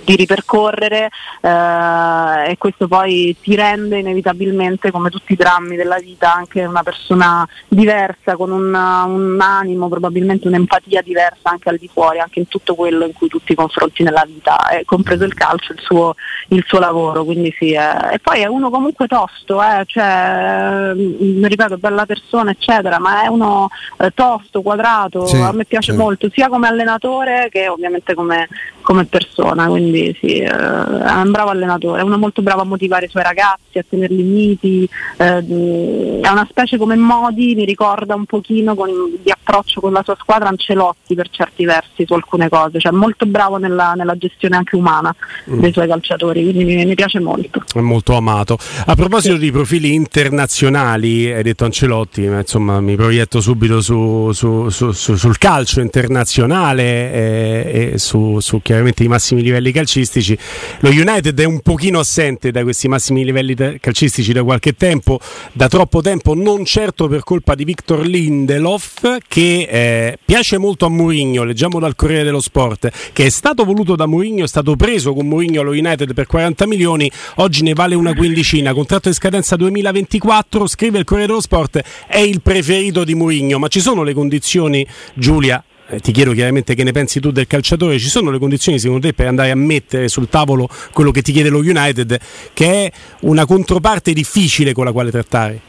di 0.03 0.15
ripercorrere 0.15 1.09
eh, 1.41 2.51
e 2.51 2.57
questo 2.59 2.87
poi 2.87 3.35
ti 3.41 3.55
rende 3.55 3.97
inevitabilmente, 3.97 4.91
come 4.91 5.09
tutti 5.09 5.33
i 5.33 5.37
drammi 5.37 5.75
della 5.75 5.97
vita, 5.97 6.31
anche 6.31 6.63
una 6.63 6.83
persona 6.83 7.47
diversa, 7.67 8.35
con 8.35 8.51
un, 8.51 8.67
un 8.67 9.37
animo, 9.41 9.89
probabilmente 9.89 10.47
un'empatia 10.47 11.01
diversa 11.01 11.49
anche 11.49 11.69
al 11.69 11.77
di 11.77 11.89
fuori, 11.91 12.19
anche 12.19 12.37
in 12.37 12.47
tutto 12.47 12.75
quello 12.75 13.05
in 13.05 13.13
cui 13.13 13.29
tu 13.29 13.41
ti 13.43 13.55
confronti 13.55 14.03
nella 14.03 14.25
vita, 14.27 14.69
eh, 14.69 14.85
compreso 14.85 15.23
il 15.23 15.33
calcio, 15.33 15.73
il 15.73 15.79
suo 15.81 16.13
il 16.49 16.63
suo 16.65 16.79
lavoro, 16.79 17.23
quindi 17.23 17.53
sì. 17.57 17.71
Eh. 17.71 18.13
E 18.13 18.19
poi 18.19 18.41
è 18.41 18.45
uno 18.45 18.69
comunque 18.69 19.07
tosto, 19.07 19.61
eh, 19.61 19.83
cioè, 19.85 20.93
mh, 20.93 21.23
mm, 21.23 21.45
ripeto, 21.45 21.77
bella 21.77 22.05
persona, 22.05 22.51
eccetera, 22.51 22.99
ma 22.99 23.23
è 23.23 23.27
uno 23.27 23.69
eh, 23.97 24.11
tosto, 24.13 24.61
quadrato, 24.61 25.25
sì, 25.25 25.37
a 25.37 25.51
me 25.51 25.65
piace 25.65 25.91
sì. 25.91 25.97
molto, 25.97 26.29
sia 26.31 26.49
come 26.49 26.67
allenatore 26.67 27.49
che 27.51 27.67
ovviamente 27.67 28.13
come, 28.13 28.47
come 28.85 29.05
persona, 29.05 29.65
quindi 29.65 30.15
sì, 30.21 30.37
eh, 30.37 30.47
è 30.47 30.51
un 30.51 31.31
bravo 31.31 31.49
allenatore, 31.49 32.01
è 32.01 32.03
uno 32.03 32.19
molto 32.19 32.43
bravo 32.43 32.61
a 32.61 32.65
motivare 32.65 33.07
i 33.07 33.09
suoi 33.09 33.23
ragazzi, 33.23 33.79
a 33.79 33.85
tenerli 33.87 34.21
uniti, 34.21 34.87
eh, 35.17 36.19
è 36.21 36.29
una 36.29 36.47
specie 36.47 36.77
come 36.77 36.95
Modi, 36.95 37.55
mi 37.55 37.65
ricorda 37.65 38.13
un 38.13 38.25
pochino 38.25 38.75
con, 38.75 38.89
di 39.23 39.31
approccio 39.31 39.81
con 39.81 39.91
la 39.91 40.03
sua 40.03 40.15
squadra 40.19 40.49
Ancelotti 40.49 41.15
per 41.15 41.29
certi 41.31 41.65
versi 41.65 42.05
su 42.05 42.13
alcune 42.13 42.47
cose, 42.47 42.79
cioè 42.79 42.91
molto 42.91 43.25
bravo 43.25 43.57
nella, 43.57 43.93
nella 43.93 44.15
gestione 44.17 44.55
anche 44.55 44.75
umana 44.75 45.13
mm. 45.49 45.59
dei 45.59 45.73
suoi 45.73 45.87
calciatori, 45.87 46.43
quindi 46.43 46.63
mi, 46.63 46.85
mi, 46.85 46.93
piace 46.93 47.19
molto. 47.19 47.63
È 47.73 47.79
molto 47.79 48.15
amato. 48.15 48.55
A 48.85 48.93
proposito 48.93 49.33
sì. 49.33 49.39
di 49.39 49.51
profili 49.51 49.95
internazionali, 49.95 51.33
hai 51.33 51.41
detto 51.41 51.65
Ancelotti, 51.65 52.21
ma 52.27 52.37
insomma 52.37 52.79
mi 52.81 52.95
proietto 52.95 53.41
subito 53.41 53.81
su, 53.81 54.31
su, 54.31 54.69
su, 54.69 54.91
sul 54.91 55.37
calcio 55.39 55.81
internazionale 55.81 56.83
e, 56.83 57.91
e 57.93 57.97
su, 57.97 58.39
su 58.39 58.61
chiaramente 58.75 59.03
i 59.03 59.07
massimi 59.07 59.41
livelli 59.41 59.71
calcistici. 59.71 60.37
Lo 60.79 60.89
United 60.89 61.39
è 61.39 61.45
un 61.45 61.61
pochino 61.61 61.99
assente 61.99 62.51
da 62.51 62.63
questi 62.63 62.87
massimi 62.87 63.23
livelli 63.23 63.55
calcistici 63.79 64.33
da 64.33 64.43
qualche 64.43 64.75
tempo, 64.75 65.19
da 65.53 65.69
troppo 65.69 66.01
tempo, 66.01 66.33
non 66.33 66.65
certo 66.65 67.07
per 67.07 67.23
colpa 67.23 67.55
di 67.55 67.63
Victor 67.63 68.05
Lindelof 68.05 69.19
che 69.27 69.67
eh, 69.69 70.17
piace 70.23 70.57
molto 70.57 70.85
a 70.85 70.89
Mourinho, 70.89 71.43
leggiamo 71.43 71.79
dal 71.79 71.95
Corriere 71.95 72.23
dello 72.23 72.41
Sport, 72.41 72.91
che 73.13 73.25
è 73.25 73.29
stato 73.29 73.63
voluto 73.63 73.95
da 73.95 74.05
Mourinho, 74.05 74.43
è 74.43 74.47
stato 74.47 74.75
preso 74.75 75.13
con 75.13 75.27
Mourinho 75.27 75.61
allo 75.61 75.71
United 75.71 76.13
per 76.13 76.25
40 76.25 76.67
milioni, 76.67 77.09
oggi 77.35 77.63
ne 77.63 77.73
vale 77.73 77.95
una 77.95 78.13
quindicina, 78.13 78.73
contratto 78.73 79.07
di 79.07 79.15
scadenza 79.15 79.55
2024, 79.55 80.67
scrive 80.67 80.99
il 80.99 81.05
Corriere 81.05 81.29
dello 81.29 81.41
Sport, 81.41 81.81
è 82.07 82.19
il 82.19 82.41
preferito 82.41 83.03
di 83.05 83.15
Mourinho, 83.15 83.57
ma 83.57 83.67
ci 83.69 83.79
sono 83.79 84.03
le 84.03 84.13
condizioni 84.13 84.85
Giulia 85.13 85.63
eh, 85.87 85.99
ti 85.99 86.11
chiedo 86.11 86.31
chiaramente 86.31 86.73
che 86.73 86.83
ne 86.83 86.91
pensi 86.91 87.19
tu 87.19 87.31
del 87.31 87.47
calciatore, 87.47 87.99
ci 87.99 88.09
sono 88.09 88.31
le 88.31 88.39
condizioni 88.39 88.79
secondo 88.79 89.07
te 89.07 89.13
per 89.13 89.27
andare 89.27 89.51
a 89.51 89.55
mettere 89.55 90.07
sul 90.07 90.29
tavolo 90.29 90.67
quello 90.91 91.11
che 91.11 91.21
ti 91.21 91.31
chiede 91.31 91.49
lo 91.49 91.59
United, 91.59 92.17
che 92.53 92.85
è 92.85 92.91
una 93.21 93.45
controparte 93.45 94.13
difficile 94.13 94.73
con 94.73 94.85
la 94.85 94.91
quale 94.91 95.11
trattare? 95.11 95.59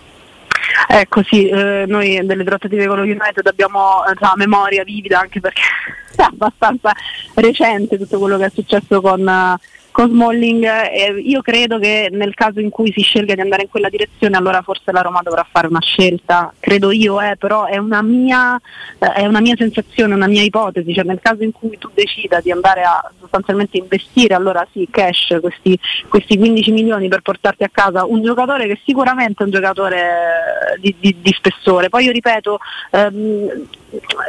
Ecco 0.88 1.22
sì, 1.24 1.48
eh, 1.48 1.84
noi 1.86 2.20
delle 2.24 2.44
trattative 2.44 2.86
con 2.86 2.96
lo 2.96 3.02
United 3.02 3.46
abbiamo 3.46 4.04
eh, 4.06 4.14
la 4.18 4.34
memoria 4.36 4.84
vivida 4.84 5.20
anche 5.20 5.40
perché 5.40 5.62
è 6.16 6.22
abbastanza 6.22 6.92
recente 7.34 7.98
tutto 7.98 8.18
quello 8.18 8.38
che 8.38 8.46
è 8.46 8.50
successo 8.52 9.00
con... 9.00 9.58
Con 9.96 10.10
Smalling 10.10 10.62
eh, 10.62 11.22
io 11.24 11.40
credo 11.40 11.78
che 11.78 12.10
nel 12.12 12.34
caso 12.34 12.60
in 12.60 12.68
cui 12.68 12.92
si 12.92 13.00
scelga 13.00 13.34
di 13.34 13.40
andare 13.40 13.62
in 13.62 13.70
quella 13.70 13.88
direzione 13.88 14.36
allora 14.36 14.60
forse 14.60 14.92
la 14.92 15.00
Roma 15.00 15.22
dovrà 15.22 15.42
fare 15.50 15.68
una 15.68 15.80
scelta, 15.80 16.52
credo 16.60 16.90
io, 16.90 17.18
eh, 17.18 17.38
però 17.38 17.64
è 17.64 17.78
una, 17.78 18.02
mia, 18.02 18.60
eh, 18.98 19.12
è 19.14 19.24
una 19.24 19.40
mia 19.40 19.54
sensazione, 19.56 20.12
una 20.12 20.26
mia 20.26 20.42
ipotesi, 20.42 20.92
cioè 20.92 21.04
nel 21.04 21.20
caso 21.22 21.44
in 21.44 21.52
cui 21.52 21.78
tu 21.78 21.88
decida 21.94 22.40
di 22.40 22.50
andare 22.50 22.82
a 22.82 23.10
sostanzialmente 23.18 23.78
investire 23.78 24.34
allora 24.34 24.68
sì, 24.70 24.86
cash, 24.90 25.38
questi, 25.40 25.78
questi 26.10 26.36
15 26.36 26.72
milioni 26.72 27.08
per 27.08 27.22
portarti 27.22 27.64
a 27.64 27.70
casa 27.72 28.04
un 28.04 28.22
giocatore 28.22 28.66
che 28.66 28.78
sicuramente 28.84 29.44
è 29.44 29.46
un 29.46 29.52
giocatore 29.52 30.76
di, 30.78 30.94
di, 31.00 31.16
di 31.22 31.32
spessore, 31.32 31.88
poi 31.88 32.04
io 32.04 32.12
ripeto, 32.12 32.58
ehm, 32.90 33.66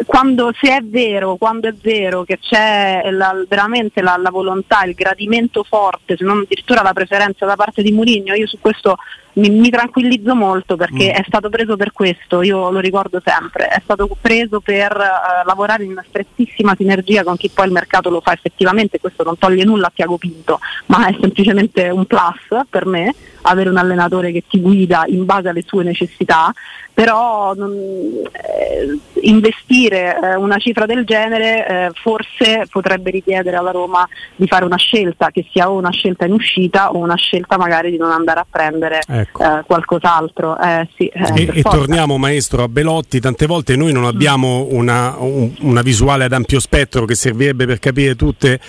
quando 0.06 0.52
se 0.60 0.76
è 0.76 0.82
vero, 0.82 1.36
quando 1.36 1.68
è 1.68 1.74
vero 1.74 2.24
che 2.24 2.40
c'è 2.40 3.10
la, 3.12 3.36
veramente 3.48 4.02
la, 4.02 4.16
la, 4.18 4.30
volontà, 4.30 4.84
il 4.84 4.94
gradimento 4.94 5.57
forte, 5.64 6.16
se 6.18 6.24
non 6.24 6.40
addirittura 6.40 6.82
la 6.82 6.94
preferenza 6.94 7.46
da 7.46 7.56
parte 7.56 7.82
di 7.82 7.92
Mourinho, 7.92 8.34
io 8.34 8.48
su 8.48 8.58
questo 8.60 8.98
mi, 9.34 9.50
mi 9.50 9.70
tranquillizzo 9.70 10.36
molto 10.36 10.76
perché 10.76 11.12
mm. 11.12 11.16
è 11.16 11.24
stato 11.28 11.50
preso 11.50 11.76
per 11.76 11.92
questo, 11.92 12.42
io 12.42 12.70
lo 12.70 12.80
ricordo 12.80 13.22
sempre, 13.24 13.68
è 13.68 13.80
stato 13.84 14.10
preso 14.20 14.60
per 14.60 14.92
uh, 14.94 15.46
lavorare 15.46 15.84
in 15.84 15.92
una 15.92 16.06
strettissima 16.08 16.76
sinergia 16.76 17.24
con 17.24 17.38
chi 17.38 17.50
poi 17.50 17.68
il 17.68 17.72
mercato 17.72 18.10
lo 18.10 18.22
fa 18.22 18.34
effettivamente, 18.34 19.00
questo 19.00 19.24
non 19.24 19.38
toglie 19.38 19.64
nulla 19.64 19.88
a 19.88 19.92
Tiago 19.94 20.18
Pinto, 20.18 20.60
ma 20.88 21.08
è 21.08 21.16
semplicemente 21.20 21.90
un 21.90 22.06
plus 22.06 22.66
per 22.70 22.86
me 22.86 23.14
avere 23.48 23.70
un 23.70 23.78
allenatore 23.78 24.32
che 24.32 24.44
ti 24.48 24.60
guida 24.60 25.04
in 25.08 25.26
base 25.26 25.50
alle 25.50 25.64
sue 25.66 25.84
necessità, 25.84 26.54
però 26.98 27.54
non, 27.54 27.72
eh, 27.74 28.98
investire 29.22 30.18
eh, 30.20 30.36
una 30.36 30.58
cifra 30.58 30.88
del 30.88 31.06
genere 31.06 31.68
eh, 31.68 31.92
forse 31.94 32.66
potrebbe 32.72 33.12
richiedere 33.12 33.56
alla 33.56 33.70
Roma 33.70 34.08
di 34.36 34.48
fare 34.48 34.66
una 34.66 34.78
scelta, 34.78 35.30
che 35.32 35.46
sia 35.52 35.70
o 35.70 35.78
una 35.78 35.92
scelta 35.92 36.26
in 36.26 36.32
uscita 36.32 36.92
o 36.92 36.98
una 36.98 37.16
scelta 37.16 37.58
magari 37.58 37.92
di 37.92 37.98
non 37.98 38.10
andare 38.10 38.40
a 38.40 38.46
prendere 38.50 39.02
ecco. 39.08 39.44
Eh, 39.44 39.64
qualcos'altro. 39.68 40.58
Eh, 40.60 40.88
sì, 40.96 41.06
eh, 41.06 41.34
e, 41.36 41.60
e 41.60 41.62
torniamo 41.62 42.18
maestro 42.18 42.64
a 42.64 42.68
Belotti, 42.68 43.20
tante 43.20 43.46
volte 43.46 43.76
noi 43.76 43.92
non 43.92 44.06
abbiamo 44.06 44.66
una, 44.72 45.16
un, 45.20 45.52
una, 45.62 45.82
visuale 45.84 46.26
ad 46.26 46.34
ampio 46.34 46.60
spettro 46.60 47.06
che 47.06 47.14
servirebbe 47.14 47.68
per 47.68 47.78
capire 47.78 48.16
tutte, 48.16 48.60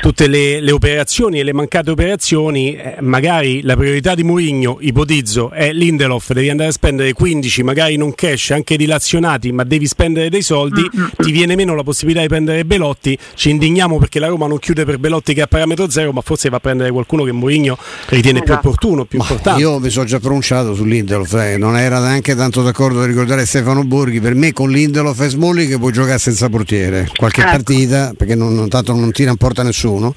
tutte 0.00 0.26
le, 0.26 0.60
le, 0.60 0.72
operazioni 0.72 1.38
e 1.38 1.44
le 1.44 1.52
mancate 1.52 1.90
operazioni, 1.92 2.76
magari 3.00 3.62
la 3.62 3.76
priorità 3.76 4.16
di 4.18 4.24
Mourinho, 4.24 4.78
ipotizzo, 4.80 5.50
è 5.50 5.72
Lindelof, 5.72 6.32
devi 6.32 6.50
andare 6.50 6.70
a 6.70 6.72
spendere 6.72 7.12
15, 7.12 7.62
magari 7.62 7.96
non 7.96 8.14
cash, 8.16 8.50
anche 8.50 8.76
dilazionati, 8.76 9.52
ma 9.52 9.62
devi 9.62 9.86
spendere 9.86 10.28
dei 10.28 10.42
soldi, 10.42 10.80
mm-hmm. 10.82 11.08
ti 11.16 11.30
viene 11.30 11.54
meno 11.54 11.76
la 11.76 11.84
possibilità 11.84 12.22
di 12.22 12.28
prendere 12.28 12.64
Belotti, 12.64 13.16
ci 13.34 13.50
indigniamo 13.50 13.98
perché 13.98 14.18
la 14.18 14.26
Roma 14.26 14.48
non 14.48 14.58
chiude 14.58 14.84
per 14.84 14.98
Belotti 14.98 15.34
che 15.34 15.40
è 15.40 15.42
a 15.44 15.46
parametro 15.46 15.88
zero, 15.88 16.10
ma 16.12 16.20
forse 16.20 16.48
va 16.48 16.56
a 16.56 16.60
prendere 16.60 16.90
qualcuno 16.90 17.22
che 17.22 17.30
Mourinho 17.30 17.78
ritiene 18.08 18.42
esatto. 18.42 18.60
più 18.60 18.68
opportuno, 18.70 19.04
più 19.04 19.18
ma 19.18 19.24
importante. 19.24 19.60
Io 19.60 19.78
mi 19.78 19.88
sono 19.88 20.04
già 20.04 20.18
pronunciato 20.18 20.74
su 20.74 20.82
Lindelof, 20.82 21.34
eh. 21.34 21.56
non 21.56 21.76
era 21.76 22.00
neanche 22.00 22.34
tanto 22.34 22.62
d'accordo 22.62 23.00
di 23.00 23.06
ricordare 23.06 23.46
Stefano 23.46 23.84
Borghi, 23.84 24.20
per 24.20 24.34
me 24.34 24.52
con 24.52 24.68
Lindelof 24.68 25.20
e 25.20 25.28
Smolli 25.28 25.68
che 25.68 25.78
può 25.78 25.90
giocare 25.90 26.18
senza 26.18 26.48
portiere, 26.48 27.08
qualche 27.16 27.42
ecco. 27.42 27.50
partita, 27.50 28.12
perché 28.16 28.34
non, 28.34 28.52
non, 28.54 28.68
tanto 28.68 28.92
non 28.94 29.12
tira 29.12 29.30
in 29.30 29.36
porta 29.36 29.62
nessuno, 29.62 30.12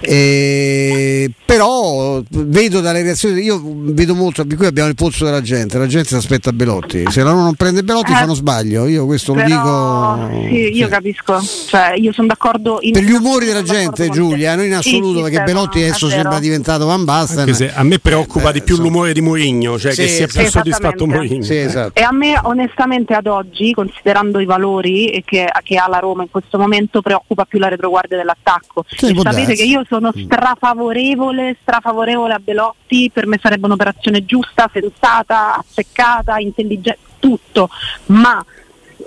e, 0.00 1.30
però 1.44 2.22
vedo 2.30 2.80
dalle 2.80 3.02
reazioni, 3.02 3.41
io 3.42 3.60
vedo 3.62 4.14
molto, 4.14 4.44
qui 4.46 4.66
abbiamo 4.66 4.88
il 4.88 4.94
polso 4.94 5.24
della 5.24 5.40
gente, 5.40 5.78
la 5.78 5.86
gente 5.86 6.08
si 6.08 6.14
aspetta 6.14 6.52
Belotti, 6.52 7.04
se 7.08 7.22
la 7.22 7.32
non 7.32 7.54
prende 7.54 7.82
Belotti 7.82 8.12
eh, 8.12 8.14
fa 8.14 8.24
uno 8.24 8.34
sbaglio, 8.34 8.86
io 8.86 9.06
questo 9.06 9.32
però, 9.32 9.48
lo 9.48 10.28
dico... 10.28 10.48
Sì, 10.48 10.76
io 10.76 10.86
sì. 10.86 10.90
capisco, 10.90 11.40
cioè, 11.66 11.94
io 11.96 12.12
sono 12.12 12.28
d'accordo... 12.28 12.78
per 12.92 13.02
gli 13.02 13.12
umori 13.12 13.46
della 13.46 13.62
gente 13.62 14.08
Giulia, 14.08 14.54
noi 14.54 14.66
in 14.66 14.74
assoluto, 14.74 15.24
sì, 15.24 15.30
perché 15.30 15.42
Belotti 15.44 15.82
adesso 15.82 16.08
sembra 16.08 16.38
diventato 16.38 16.86
Van 16.86 17.04
Basten. 17.04 17.72
a 17.74 17.82
me 17.82 17.98
preoccupa 17.98 18.50
eh, 18.50 18.52
di 18.54 18.62
più 18.62 18.76
l'umore 18.76 19.12
di 19.12 19.20
Mourinho, 19.20 19.78
cioè 19.78 19.92
sì, 19.92 20.02
che 20.02 20.08
sia 20.08 20.26
più 20.26 20.44
soddisfatto 20.48 21.06
Mourinho. 21.06 21.42
Sì, 21.42 21.56
esatto. 21.56 21.98
E 21.98 22.02
a 22.02 22.12
me 22.12 22.38
onestamente 22.42 23.14
ad 23.14 23.26
oggi, 23.26 23.72
considerando 23.72 24.40
i 24.40 24.44
valori 24.44 25.22
che, 25.24 25.50
che, 25.62 25.76
ha 25.76 25.88
la 25.88 25.98
Roma 25.98 26.22
in 26.22 26.30
questo 26.30 26.58
momento, 26.58 27.00
preoccupa 27.00 27.44
più 27.44 27.58
la 27.58 27.68
retroguardia 27.68 28.16
dell'attacco. 28.16 28.84
Sì, 28.88 29.14
sapete 29.20 29.54
che 29.54 29.64
io 29.64 29.84
sono 29.88 30.12
mm. 30.16 30.24
strafavorevole, 30.24 31.56
strafavorevole 31.60 32.34
a 32.34 32.40
Belotti, 32.42 33.10
per 33.22 33.30
me 33.30 33.38
sarebbe 33.40 33.66
un'operazione 33.66 34.24
giusta, 34.24 34.68
sensata, 34.72 35.58
azzeccata, 35.58 36.38
intelligente, 36.38 36.98
tutto, 37.20 37.68
ma 38.06 38.44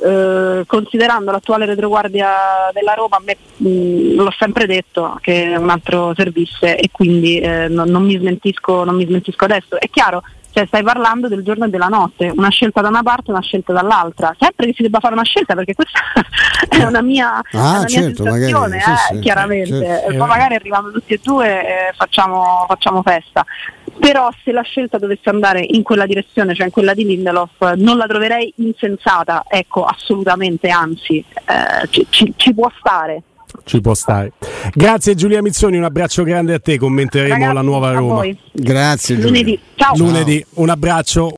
eh, 0.01 0.63
considerando 0.65 1.31
l'attuale 1.31 1.65
retroguardia 1.65 2.29
della 2.71 2.93
Roma, 2.93 3.19
me 3.19 3.35
mh, 3.57 4.15
l'ho 4.15 4.33
sempre 4.39 4.67
detto 4.67 5.17
che 5.19 5.51
è 5.51 5.55
un 5.57 5.69
altro 5.69 6.13
servizio 6.15 6.65
e 6.65 6.87
quindi 6.93 7.39
eh, 7.39 7.67
non, 7.67 7.89
non, 7.89 8.05
mi 8.05 8.17
smentisco, 8.17 8.85
non 8.85 8.95
mi 8.95 9.05
smentisco 9.05 9.43
adesso. 9.43 9.77
È 9.77 9.89
chiaro, 9.89 10.23
cioè 10.55 10.65
stai 10.67 10.83
parlando 10.83 11.27
del 11.27 11.43
giorno 11.43 11.65
e 11.65 11.69
della 11.69 11.87
notte, 11.87 12.31
una 12.33 12.47
scelta 12.47 12.79
da 12.79 12.87
una 12.87 13.03
parte 13.03 13.27
e 13.27 13.31
una 13.33 13.41
scelta 13.41 13.73
dall'altra. 13.73 14.33
Sempre 14.39 14.67
che 14.67 14.73
si 14.77 14.83
debba 14.83 15.01
fare 15.01 15.13
una 15.13 15.25
scelta, 15.25 15.53
perché 15.53 15.75
questa 15.75 15.99
è 16.69 16.85
una 16.85 17.01
mia, 17.01 17.35
ah, 17.35 17.41
una 17.51 17.85
certo, 17.85 18.23
mia 18.23 18.31
sensazione, 18.31 18.77
magari, 18.77 18.93
eh, 18.93 19.15
sì, 19.15 19.19
chiaramente. 19.19 19.77
Certo. 19.85 20.17
Poi 20.17 20.27
magari 20.27 20.55
arrivando 20.55 20.93
tutti 20.93 21.13
e 21.13 21.19
due 21.21 21.61
e 21.61 21.93
facciamo, 21.97 22.63
facciamo 22.69 23.01
festa. 23.01 23.45
Però 23.99 24.29
se 24.43 24.51
la 24.51 24.61
scelta 24.61 24.97
dovesse 24.97 25.29
andare 25.29 25.65
in 25.67 25.83
quella 25.83 26.05
direzione, 26.05 26.53
cioè 26.53 26.65
in 26.65 26.71
quella 26.71 26.93
di 26.93 27.05
Lindelof, 27.05 27.73
non 27.75 27.97
la 27.97 28.05
troverei 28.05 28.53
insensata, 28.57 29.43
ecco, 29.47 29.85
assolutamente, 29.85 30.69
anzi, 30.69 31.17
eh, 31.17 31.87
ci, 31.89 32.05
ci, 32.09 32.33
ci 32.35 32.53
può 32.53 32.71
stare 32.77 33.23
ci 33.63 33.81
può 33.81 33.93
stare. 33.93 34.33
Grazie 34.73 35.15
Giulia 35.15 35.41
Mizzoni, 35.41 35.77
un 35.77 35.83
abbraccio 35.83 36.23
grande 36.23 36.53
a 36.53 36.59
te, 36.59 36.77
commenteremo 36.77 37.33
Ragazzi, 37.33 37.53
la 37.53 37.61
nuova 37.61 37.91
Roma. 37.91 38.25
Grazie 38.51 39.15
Giulia. 39.15 39.29
Lunedì. 39.29 39.59
Ciao. 39.75 39.95
Lunedì, 39.95 40.45
un 40.55 40.69
abbraccio. 40.69 41.31